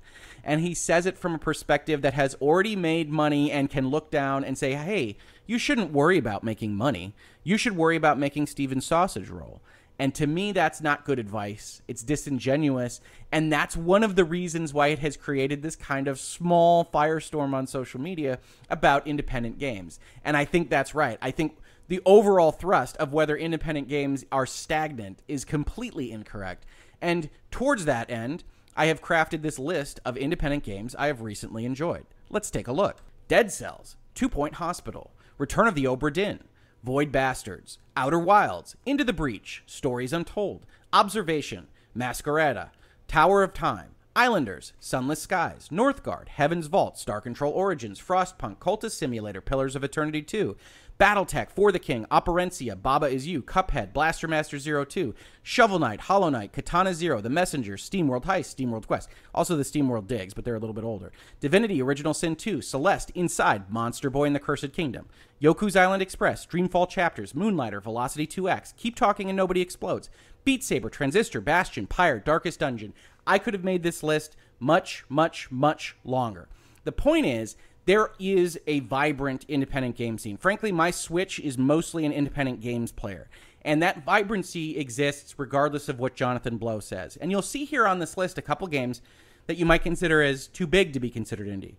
And 0.45 0.61
he 0.61 0.75
says 0.75 1.07
it 1.07 1.19
from 1.19 1.35
a 1.35 1.39
perspective 1.39 2.03
that 2.03 2.15
has 2.15 2.37
already 2.37 2.77
made 2.77 3.11
money 3.11 3.51
and 3.51 3.69
can 3.69 3.89
look 3.89 4.11
down 4.11 4.45
and 4.45 4.57
say, 4.57 4.75
hey, 4.75 5.17
you 5.47 5.59
shouldn't 5.59 5.93
worry 5.93 6.19
about 6.19 6.45
making 6.45 6.75
money. 6.75 7.15
You 7.43 7.57
should 7.57 7.77
worry 7.77 7.97
about 7.97 8.19
making 8.19 8.47
Stephen 8.47 8.81
Sausage 8.81 9.29
roll. 9.29 9.61
And 9.99 10.15
to 10.17 10.27
me, 10.27 10.53
that's 10.53 10.81
not 10.81 11.05
good 11.05 11.19
advice. 11.19 11.81
It's 11.89 12.03
disingenuous. 12.03 13.01
And 13.33 13.51
that's 13.53 13.77
one 13.77 14.03
of 14.03 14.15
the 14.15 14.25
reasons 14.25 14.75
why 14.75 14.89
it 14.89 14.99
has 14.99 15.17
created 15.17 15.63
this 15.63 15.77
kind 15.77 16.07
of 16.07 16.21
small 16.21 16.85
firestorm 16.85 17.55
on 17.55 17.67
social 17.67 18.01
media 18.01 18.39
about 18.69 19.07
independent 19.07 19.59
games. 19.59 19.99
And 20.25 20.37
I 20.37 20.45
think 20.45 20.69
that's 20.69 20.95
right. 20.95 21.19
I 21.23 21.31
think 21.31 21.57
the 21.89 22.03
overall 22.05 22.53
thrust 22.53 22.97
of 22.99 23.13
whether 23.13 23.37
independent 23.37 23.89
games 23.89 24.25
are 24.31 24.47
stagnant 24.47 25.23
is 25.29 25.45
completely 25.45 26.13
incorrect. 26.13 26.67
And 27.01 27.31
towards 27.51 27.85
that 27.85 28.11
end, 28.11 28.45
I 28.77 28.87
have 28.87 29.03
crafted 29.03 29.43
this 29.43 29.59
list 29.59 30.01
of 30.05 30.17
independent 30.17 30.65
games 30.65 30.95
I 30.97 31.07
have 31.07 31.23
recently 31.23 31.65
enjoyed. 31.65 32.05
Let's 32.29 32.51
take 32.51 32.69
a 32.69 32.73
look 32.73 32.99
Dead 33.29 33.51
Cells, 33.51 33.97
Two 34.15 34.29
Point 34.29 34.55
Hospital, 34.55 35.13
Return 35.39 35.67
of 35.67 35.75
the 35.75 35.85
Obra 35.85 36.13
Dinn. 36.13 36.41
Void 36.87 37.11
Bastards, 37.11 37.81
Outer 37.97 38.21
Wilds, 38.21 38.77
Into 38.87 39.03
the 39.03 39.13
Breach, 39.13 39.65
Stories 39.67 40.13
Untold, 40.13 40.65
Observation, 40.93 41.67
Masquerada, 41.97 42.71
Tower 43.09 43.43
of 43.43 43.53
Time, 43.53 43.96
Islanders, 44.17 44.73
Sunless 44.81 45.21
Skies, 45.21 45.69
Northgard, 45.71 46.29
Heaven's 46.29 46.69
Vault, 46.69 46.99
Star 46.99 47.21
Control 47.21 47.53
Origins, 47.53 48.01
Frostpunk, 48.01 48.57
Cultist 48.57 48.93
Simulator, 48.93 49.43
Pillars 49.43 49.77
of 49.77 49.85
Eternity 49.85 50.23
2, 50.23 50.57
Battletech, 50.99 51.51
For 51.51 51.71
the 51.71 51.79
King, 51.79 52.07
Operencia, 52.11 52.81
Baba 52.81 53.09
Is 53.09 53.27
You, 53.27 53.43
Cuphead, 53.43 53.93
Blaster 53.93 54.27
Master 54.27 54.59
02, 54.87 55.15
Shovel 55.43 55.79
Knight, 55.79 56.01
Hollow 56.01 56.31
Knight, 56.31 56.55
Katana 56.55 56.95
Zero, 56.95 57.21
The 57.21 57.29
Messenger, 57.29 57.77
SteamWorld 57.77 58.25
Heist, 58.25 58.57
SteamWorld 58.57 58.87
Quest, 58.87 59.11
also 59.35 59.55
the 59.55 59.65
SteamWorld 59.65 60.07
Digs, 60.07 60.33
but 60.33 60.47
they're 60.47 60.55
a 60.55 60.59
little 60.59 60.73
bit 60.73 60.85
older, 60.85 61.13
Divinity, 61.41 61.83
Original 61.83 62.15
Sin 62.15 62.37
2, 62.37 62.63
Celeste, 62.63 63.11
Inside, 63.11 63.71
Monster 63.71 64.09
Boy 64.09 64.25
and 64.25 64.35
the 64.35 64.41
Cursed 64.41 64.73
Kingdom, 64.73 65.09
Yoku's 65.43 65.77
Island 65.77 66.03
Express, 66.03 66.47
Dreamfall 66.47 66.89
Chapters, 66.89 67.35
Moonlighter, 67.35 67.83
Velocity 67.83 68.27
2X, 68.27 68.75
Keep 68.79 68.97
Talking 68.97 69.29
and 69.29 69.37
Nobody 69.37 69.61
Explodes, 69.61 70.09
Beat 70.47 70.65
Saber, 70.65 70.89
Transistor, 70.89 71.41
Bastion, 71.41 71.87
Pyre, 71.87 72.21
Darkest 72.21 72.61
Dungeon. 72.61 72.95
I 73.27 73.39
could 73.39 73.55
have 73.55 73.65
made 73.65 73.83
this 73.83 74.03
list 74.03 74.37
much, 74.59 75.05
much, 75.09 75.51
much 75.51 75.97
longer. 76.05 76.49
The 76.85 76.93
point 76.93 77.27
is, 77.27 77.57
there 77.87 78.11
is 78.19 78.59
a 78.67 78.81
vibrant 78.81 79.45
independent 79.49 79.97
game 79.97 80.19
scene. 80.19 80.37
Frankly, 80.37 80.73
my 80.73 80.91
Switch 80.91 81.39
is 81.39 81.57
mostly 81.57 82.05
an 82.05 82.13
independent 82.13 82.61
games 82.61 82.93
player. 82.93 83.29
And 83.63 83.83
that 83.83 84.05
vibrancy 84.05 84.79
exists 84.79 85.39
regardless 85.39 85.89
of 85.89 85.99
what 85.99 86.15
Jonathan 86.15 86.57
Blow 86.57 86.81
says. 86.81 87.17
And 87.17 87.31
you'll 87.31 87.43
see 87.43 87.65
here 87.65 87.87
on 87.87 87.99
this 87.99 88.17
list 88.17 88.39
a 88.39 88.43
couple 88.43 88.67
games 88.69 89.03
that 89.47 89.57
you 89.57 89.67
might 89.67 89.83
consider 89.83 90.23
as 90.23 90.47
too 90.49 90.67
big 90.67 90.93
to 90.93 91.01
be 91.01 91.11
considered 91.11 91.49
indie. 91.49 91.77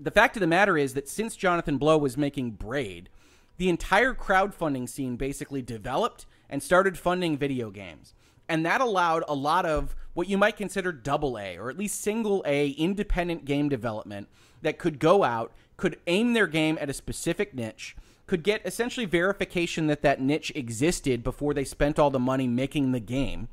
The 0.00 0.10
fact 0.10 0.36
of 0.36 0.40
the 0.40 0.46
matter 0.46 0.78
is 0.78 0.94
that 0.94 1.08
since 1.08 1.36
Jonathan 1.36 1.78
Blow 1.78 1.98
was 1.98 2.16
making 2.16 2.52
Braid, 2.52 3.08
the 3.56 3.68
entire 3.68 4.14
crowdfunding 4.14 4.88
scene 4.88 5.16
basically 5.16 5.62
developed 5.62 6.26
and 6.48 6.62
started 6.62 6.96
funding 6.96 7.36
video 7.36 7.70
games. 7.70 8.14
And 8.48 8.64
that 8.64 8.80
allowed 8.80 9.24
a 9.28 9.34
lot 9.34 9.66
of 9.66 9.94
what 10.14 10.28
you 10.28 10.38
might 10.38 10.56
consider 10.56 10.90
double 10.90 11.38
A 11.38 11.56
or 11.58 11.70
at 11.70 11.78
least 11.78 12.00
single 12.00 12.42
A 12.46 12.70
independent 12.70 13.44
game 13.44 13.68
development 13.68 14.28
that 14.62 14.78
could 14.78 14.98
go 14.98 15.22
out, 15.22 15.52
could 15.76 15.98
aim 16.06 16.32
their 16.32 16.46
game 16.46 16.78
at 16.80 16.90
a 16.90 16.94
specific 16.94 17.54
niche, 17.54 17.96
could 18.26 18.42
get 18.42 18.64
essentially 18.64 19.06
verification 19.06 19.86
that 19.86 20.02
that 20.02 20.20
niche 20.20 20.50
existed 20.54 21.22
before 21.22 21.54
they 21.54 21.64
spent 21.64 21.98
all 21.98 22.10
the 22.10 22.18
money 22.18 22.46
making 22.46 22.92
the 22.92 23.00
game. 23.00 23.48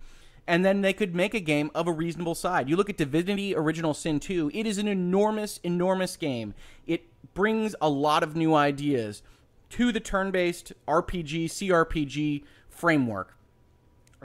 And 0.48 0.64
then 0.64 0.82
they 0.82 0.94
could 0.94 1.16
make 1.16 1.34
a 1.34 1.40
game 1.40 1.72
of 1.74 1.88
a 1.88 1.92
reasonable 1.92 2.36
side. 2.36 2.70
You 2.70 2.76
look 2.76 2.90
at 2.90 2.98
Divinity 2.98 3.56
Original 3.56 3.94
Sin 3.96 4.20
2, 4.20 4.52
it 4.54 4.68
is 4.68 4.78
an 4.78 4.88
enormous, 4.88 5.60
enormous 5.64 6.18
game. 6.18 6.54
It 6.86 7.04
brings 7.34 7.76
a 7.82 7.90
lot 7.90 8.22
of 8.22 8.36
new 8.36 8.54
ideas 8.54 9.24
to 9.72 9.92
the 9.92 10.00
turn 10.00 10.32
based 10.32 10.74
RPG, 10.88 11.46
CRPG 11.46 12.44
framework. 12.70 13.36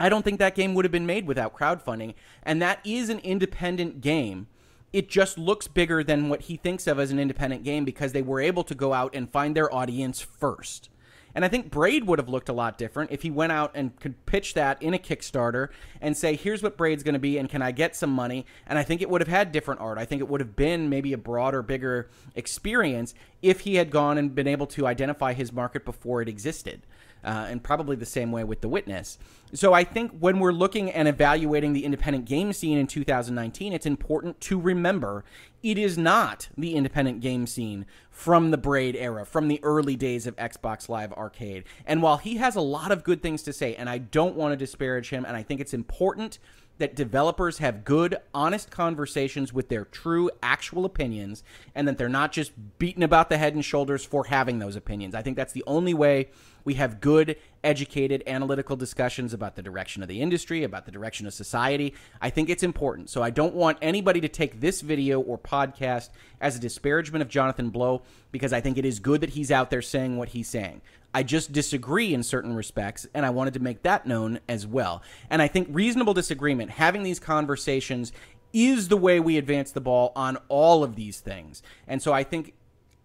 I 0.01 0.09
don't 0.09 0.23
think 0.23 0.39
that 0.39 0.55
game 0.55 0.73
would 0.73 0.85
have 0.85 0.91
been 0.91 1.05
made 1.05 1.27
without 1.27 1.55
crowdfunding. 1.55 2.15
And 2.43 2.61
that 2.61 2.79
is 2.83 3.09
an 3.09 3.19
independent 3.19 4.01
game 4.01 4.47
it 4.93 5.07
just 5.07 5.37
looks 5.37 5.67
bigger 5.67 6.03
than 6.03 6.29
what 6.29 6.41
he 6.43 6.57
thinks 6.57 6.87
of 6.87 6.99
as 6.99 7.11
an 7.11 7.19
independent 7.19 7.63
game 7.63 7.85
because 7.85 8.11
they 8.11 8.21
were 8.21 8.41
able 8.41 8.63
to 8.63 8.75
go 8.75 8.93
out 8.93 9.15
and 9.15 9.31
find 9.31 9.55
their 9.55 9.73
audience 9.73 10.19
first. 10.19 10.89
And 11.33 11.45
I 11.45 11.47
think 11.47 11.71
Braid 11.71 12.07
would 12.07 12.19
have 12.19 12.27
looked 12.27 12.49
a 12.49 12.53
lot 12.53 12.77
different 12.77 13.09
if 13.11 13.21
he 13.21 13.31
went 13.31 13.53
out 13.53 13.71
and 13.73 13.97
could 14.01 14.25
pitch 14.25 14.53
that 14.55 14.81
in 14.81 14.93
a 14.93 14.99
Kickstarter 14.99 15.69
and 16.01 16.17
say, 16.17 16.35
here's 16.35 16.61
what 16.61 16.75
Braid's 16.75 17.03
going 17.03 17.13
to 17.13 17.19
be, 17.19 17.37
and 17.37 17.47
can 17.47 17.61
I 17.61 17.71
get 17.71 17.95
some 17.95 18.09
money? 18.09 18.45
And 18.67 18.77
I 18.77 18.83
think 18.83 19.01
it 19.01 19.09
would 19.09 19.21
have 19.21 19.29
had 19.29 19.53
different 19.53 19.79
art. 19.79 19.97
I 19.97 20.03
think 20.03 20.19
it 20.19 20.27
would 20.27 20.41
have 20.41 20.57
been 20.57 20.89
maybe 20.89 21.13
a 21.13 21.17
broader, 21.17 21.61
bigger 21.61 22.09
experience 22.35 23.13
if 23.41 23.61
he 23.61 23.75
had 23.75 23.91
gone 23.91 24.17
and 24.17 24.35
been 24.35 24.47
able 24.47 24.67
to 24.67 24.85
identify 24.85 25.31
his 25.31 25.53
market 25.53 25.85
before 25.85 26.21
it 26.21 26.27
existed 26.27 26.81
uh, 27.23 27.47
and 27.49 27.63
probably 27.63 27.95
the 27.95 28.05
same 28.05 28.31
way 28.31 28.43
with 28.43 28.61
The 28.61 28.69
Witness. 28.69 29.17
So 29.53 29.73
I 29.73 29.83
think 29.83 30.11
when 30.19 30.39
we're 30.39 30.53
looking 30.53 30.89
and 30.89 31.07
evaluating 31.07 31.73
the 31.73 31.83
independent 31.83 32.25
game 32.25 32.53
scene 32.53 32.77
in 32.77 32.87
2019, 32.87 33.73
it's 33.73 33.85
important 33.85 34.39
to 34.41 34.59
remember 34.59 35.25
it 35.61 35.77
is 35.77 35.97
not 35.97 36.49
the 36.57 36.73
independent 36.73 37.19
game 37.19 37.45
scene 37.45 37.85
from 38.09 38.51
the 38.51 38.57
Braid 38.57 38.95
era, 38.95 39.25
from 39.25 39.47
the 39.47 39.59
early 39.63 39.95
days 39.95 40.25
of 40.25 40.35
Xbox 40.37 40.87
Live 40.89 41.11
Arcade. 41.13 41.65
And 41.85 42.01
while 42.01 42.17
he 42.17 42.37
has 42.37 42.55
a 42.55 42.61
lot 42.61 42.91
of 42.91 43.03
good 43.03 43.21
things 43.21 43.43
to 43.43 43.53
say, 43.53 43.75
and 43.75 43.89
I 43.89 43.97
don't 43.97 44.35
want 44.35 44.53
to 44.53 44.57
disparage 44.57 45.09
him, 45.09 45.25
and 45.25 45.35
I 45.35 45.43
think 45.43 45.59
it's 45.59 45.73
important 45.73 46.39
that 46.81 46.95
developers 46.95 47.59
have 47.59 47.85
good, 47.85 48.17
honest 48.33 48.71
conversations 48.71 49.53
with 49.53 49.69
their 49.69 49.85
true, 49.85 50.31
actual 50.41 50.83
opinions, 50.83 51.43
and 51.75 51.87
that 51.87 51.99
they're 51.99 52.09
not 52.09 52.31
just 52.31 52.51
beaten 52.79 53.03
about 53.03 53.29
the 53.29 53.37
head 53.37 53.53
and 53.53 53.63
shoulders 53.63 54.03
for 54.03 54.25
having 54.25 54.57
those 54.57 54.75
opinions. 54.75 55.13
I 55.13 55.21
think 55.21 55.37
that's 55.37 55.53
the 55.53 55.63
only 55.67 55.93
way 55.93 56.29
we 56.63 56.73
have 56.73 56.99
good, 56.99 57.37
educated, 57.63 58.23
analytical 58.27 58.75
discussions 58.75 59.33
about 59.33 59.55
the 59.55 59.61
direction 59.61 60.01
of 60.01 60.09
the 60.09 60.21
industry, 60.21 60.63
about 60.63 60.85
the 60.85 60.91
direction 60.91 61.27
of 61.27 61.33
society. 61.33 61.93
I 62.21 62.29
think 62.29 62.49
it's 62.49 62.63
important. 62.63 63.09
So 63.09 63.21
I 63.21 63.29
don't 63.29 63.53
want 63.53 63.77
anybody 63.81 64.21
to 64.21 64.27
take 64.27 64.59
this 64.59 64.81
video 64.81 65.19
or 65.19 65.37
podcast 65.37 66.09
as 66.39 66.55
a 66.55 66.59
disparagement 66.59 67.21
of 67.21 67.29
Jonathan 67.29 67.69
Blow 67.69 68.01
because 68.31 68.53
I 68.53 68.61
think 68.61 68.77
it 68.77 68.85
is 68.85 68.99
good 68.99 69.21
that 69.21 69.31
he's 69.31 69.51
out 69.51 69.69
there 69.69 69.81
saying 69.81 70.17
what 70.17 70.29
he's 70.29 70.47
saying. 70.47 70.81
I 71.13 71.23
just 71.23 71.51
disagree 71.51 72.13
in 72.13 72.23
certain 72.23 72.55
respects, 72.55 73.05
and 73.13 73.25
I 73.25 73.31
wanted 73.31 73.53
to 73.55 73.59
make 73.59 73.83
that 73.83 74.05
known 74.05 74.39
as 74.47 74.65
well. 74.65 75.01
And 75.29 75.41
I 75.41 75.47
think 75.49 75.67
reasonable 75.69 76.13
disagreement, 76.13 76.71
having 76.71 77.03
these 77.03 77.19
conversations, 77.19 78.13
is 78.53 78.87
the 78.87 78.97
way 78.97 79.19
we 79.19 79.37
advance 79.37 79.71
the 79.71 79.81
ball 79.81 80.11
on 80.15 80.37
all 80.47 80.83
of 80.83 80.95
these 80.95 81.19
things. 81.19 81.61
And 81.87 82.01
so 82.01 82.13
I 82.13 82.23
think 82.23 82.53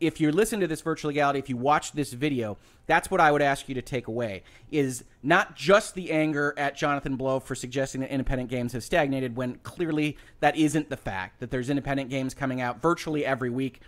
if 0.00 0.20
you're 0.20 0.32
listening 0.32 0.60
to 0.60 0.66
this 0.66 0.82
virtual 0.82 1.08
legality, 1.08 1.38
if 1.38 1.48
you 1.48 1.56
watch 1.56 1.92
this 1.92 2.12
video, 2.12 2.58
that's 2.86 3.10
what 3.10 3.20
I 3.20 3.32
would 3.32 3.42
ask 3.42 3.68
you 3.68 3.74
to 3.74 3.82
take 3.82 4.06
away 4.06 4.42
is 4.70 5.04
not 5.22 5.56
just 5.56 5.94
the 5.94 6.12
anger 6.12 6.54
at 6.56 6.76
Jonathan 6.76 7.16
Blow 7.16 7.40
for 7.40 7.54
suggesting 7.54 8.02
that 8.02 8.10
independent 8.10 8.50
games 8.50 8.72
have 8.74 8.84
stagnated 8.84 9.36
when 9.36 9.56
clearly 9.56 10.16
that 10.40 10.56
isn't 10.56 10.90
the 10.90 10.96
fact 10.96 11.40
that 11.40 11.50
there's 11.50 11.70
independent 11.70 12.10
games 12.10 12.34
coming 12.34 12.60
out 12.60 12.80
virtually 12.82 13.24
every 13.24 13.50
week 13.50 13.80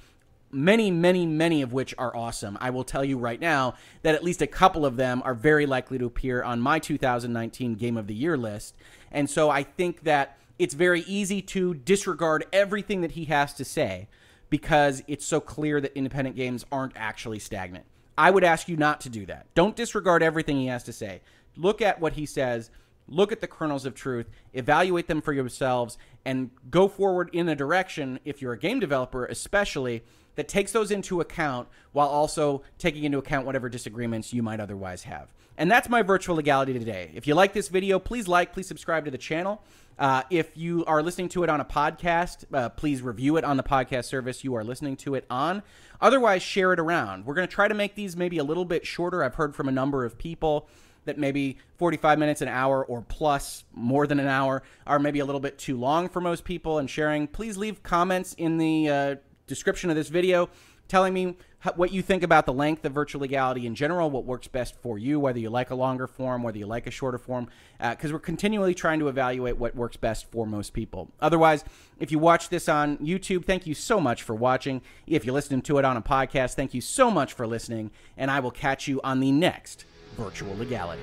many 0.50 0.90
many 0.90 1.26
many 1.26 1.62
of 1.62 1.72
which 1.72 1.94
are 1.98 2.14
awesome. 2.16 2.56
I 2.60 2.70
will 2.70 2.84
tell 2.84 3.04
you 3.04 3.18
right 3.18 3.40
now 3.40 3.74
that 4.02 4.14
at 4.14 4.24
least 4.24 4.42
a 4.42 4.46
couple 4.46 4.86
of 4.86 4.96
them 4.96 5.22
are 5.24 5.34
very 5.34 5.66
likely 5.66 5.98
to 5.98 6.06
appear 6.06 6.42
on 6.42 6.60
my 6.60 6.78
2019 6.78 7.74
game 7.74 7.96
of 7.96 8.06
the 8.06 8.14
year 8.14 8.36
list. 8.36 8.74
And 9.12 9.28
so 9.28 9.50
I 9.50 9.62
think 9.62 10.04
that 10.04 10.38
it's 10.58 10.74
very 10.74 11.02
easy 11.02 11.40
to 11.42 11.74
disregard 11.74 12.46
everything 12.52 13.02
that 13.02 13.12
he 13.12 13.26
has 13.26 13.52
to 13.54 13.64
say 13.64 14.08
because 14.50 15.02
it's 15.06 15.24
so 15.24 15.40
clear 15.40 15.80
that 15.80 15.96
independent 15.96 16.36
games 16.36 16.64
aren't 16.72 16.92
actually 16.96 17.38
stagnant. 17.38 17.84
I 18.16 18.30
would 18.30 18.44
ask 18.44 18.68
you 18.68 18.76
not 18.76 19.00
to 19.02 19.08
do 19.08 19.26
that. 19.26 19.46
Don't 19.54 19.76
disregard 19.76 20.22
everything 20.22 20.56
he 20.56 20.66
has 20.66 20.84
to 20.84 20.92
say. 20.92 21.20
Look 21.56 21.80
at 21.80 22.00
what 22.00 22.14
he 22.14 22.26
says 22.26 22.70
look 23.08 23.32
at 23.32 23.40
the 23.40 23.46
kernels 23.46 23.86
of 23.86 23.94
truth, 23.94 24.28
evaluate 24.52 25.06
them 25.08 25.20
for 25.20 25.32
yourselves, 25.32 25.98
and 26.24 26.50
go 26.70 26.88
forward 26.88 27.30
in 27.32 27.48
a 27.48 27.56
direction, 27.56 28.20
if 28.24 28.42
you're 28.42 28.52
a 28.52 28.58
game 28.58 28.78
developer 28.78 29.24
especially, 29.26 30.02
that 30.36 30.46
takes 30.46 30.70
those 30.70 30.90
into 30.90 31.20
account 31.20 31.68
while 31.92 32.06
also 32.06 32.62
taking 32.78 33.04
into 33.04 33.18
account 33.18 33.44
whatever 33.44 33.68
disagreements 33.68 34.32
you 34.32 34.42
might 34.42 34.60
otherwise 34.60 35.02
have. 35.02 35.32
And 35.56 35.68
that's 35.68 35.88
my 35.88 36.02
virtual 36.02 36.36
legality 36.36 36.72
today. 36.72 37.10
If 37.14 37.26
you 37.26 37.34
like 37.34 37.52
this 37.52 37.68
video, 37.68 37.98
please 37.98 38.28
like, 38.28 38.52
please 38.52 38.68
subscribe 38.68 39.04
to 39.06 39.10
the 39.10 39.18
channel. 39.18 39.62
Uh, 39.98 40.22
if 40.30 40.56
you 40.56 40.84
are 40.84 41.02
listening 41.02 41.28
to 41.30 41.42
it 41.42 41.50
on 41.50 41.60
a 41.60 41.64
podcast, 41.64 42.44
uh, 42.52 42.68
please 42.68 43.02
review 43.02 43.36
it 43.36 43.44
on 43.44 43.56
the 43.56 43.62
podcast 43.62 44.04
service 44.04 44.44
you 44.44 44.54
are 44.54 44.62
listening 44.62 44.96
to 44.96 45.14
it 45.14 45.24
on. 45.28 45.62
Otherwise, 46.00 46.42
share 46.42 46.72
it 46.72 46.78
around. 46.78 47.26
We're 47.26 47.34
going 47.34 47.48
to 47.48 47.52
try 47.52 47.66
to 47.66 47.74
make 47.74 47.94
these 47.96 48.16
maybe 48.16 48.38
a 48.38 48.44
little 48.44 48.64
bit 48.64 48.86
shorter. 48.86 49.24
I've 49.24 49.34
heard 49.34 49.56
from 49.56 49.68
a 49.68 49.72
number 49.72 50.04
of 50.04 50.16
people 50.16 50.68
that 51.04 51.18
maybe 51.18 51.58
45 51.78 52.18
minutes, 52.18 52.42
an 52.42 52.48
hour, 52.48 52.84
or 52.84 53.02
plus 53.02 53.64
more 53.74 54.06
than 54.06 54.20
an 54.20 54.28
hour 54.28 54.62
are 54.86 54.98
maybe 54.98 55.18
a 55.18 55.24
little 55.24 55.40
bit 55.40 55.58
too 55.58 55.76
long 55.76 56.08
for 56.08 56.20
most 56.20 56.44
people. 56.44 56.78
And 56.78 56.88
sharing, 56.88 57.26
please 57.26 57.56
leave 57.56 57.82
comments 57.82 58.34
in 58.34 58.58
the 58.58 58.88
uh, 58.88 59.16
description 59.46 59.90
of 59.90 59.96
this 59.96 60.08
video 60.08 60.48
telling 60.86 61.12
me 61.12 61.36
what 61.74 61.92
you 61.92 62.02
think 62.02 62.22
about 62.22 62.46
the 62.46 62.52
length 62.52 62.84
of 62.84 62.92
virtual 62.92 63.20
legality 63.22 63.66
in 63.66 63.74
general, 63.74 64.10
what 64.10 64.24
works 64.24 64.46
best 64.46 64.76
for 64.80 64.96
you, 64.96 65.18
whether 65.18 65.38
you 65.38 65.50
like 65.50 65.70
a 65.70 65.74
longer 65.74 66.06
form, 66.06 66.42
whether 66.42 66.58
you 66.58 66.66
like 66.66 66.86
a 66.86 66.90
shorter 66.90 67.18
form, 67.18 67.48
because 67.80 68.10
uh, 68.10 68.14
we're 68.14 68.20
continually 68.20 68.74
trying 68.74 69.00
to 69.00 69.08
evaluate 69.08 69.58
what 69.58 69.74
works 69.74 69.96
best 69.96 70.30
for 70.30 70.46
most 70.46 70.72
people. 70.72 71.10
Otherwise, 71.20 71.64
if 71.98 72.12
you 72.12 72.18
watch 72.18 72.48
this 72.48 72.68
on 72.68 72.96
YouTube, 72.98 73.44
thank 73.44 73.66
you 73.66 73.74
so 73.74 74.00
much 74.00 74.22
for 74.22 74.34
watching. 74.34 74.82
If 75.06 75.24
you're 75.24 75.34
listening 75.34 75.62
to 75.62 75.78
it 75.78 75.84
on 75.84 75.96
a 75.96 76.02
podcast, 76.02 76.54
thank 76.54 76.74
you 76.74 76.80
so 76.80 77.10
much 77.10 77.32
for 77.32 77.46
listening, 77.46 77.90
and 78.16 78.30
I 78.30 78.40
will 78.40 78.52
catch 78.52 78.86
you 78.86 79.00
on 79.02 79.18
the 79.20 79.32
next 79.32 79.84
Virtual 80.16 80.56
Legality. 80.56 81.02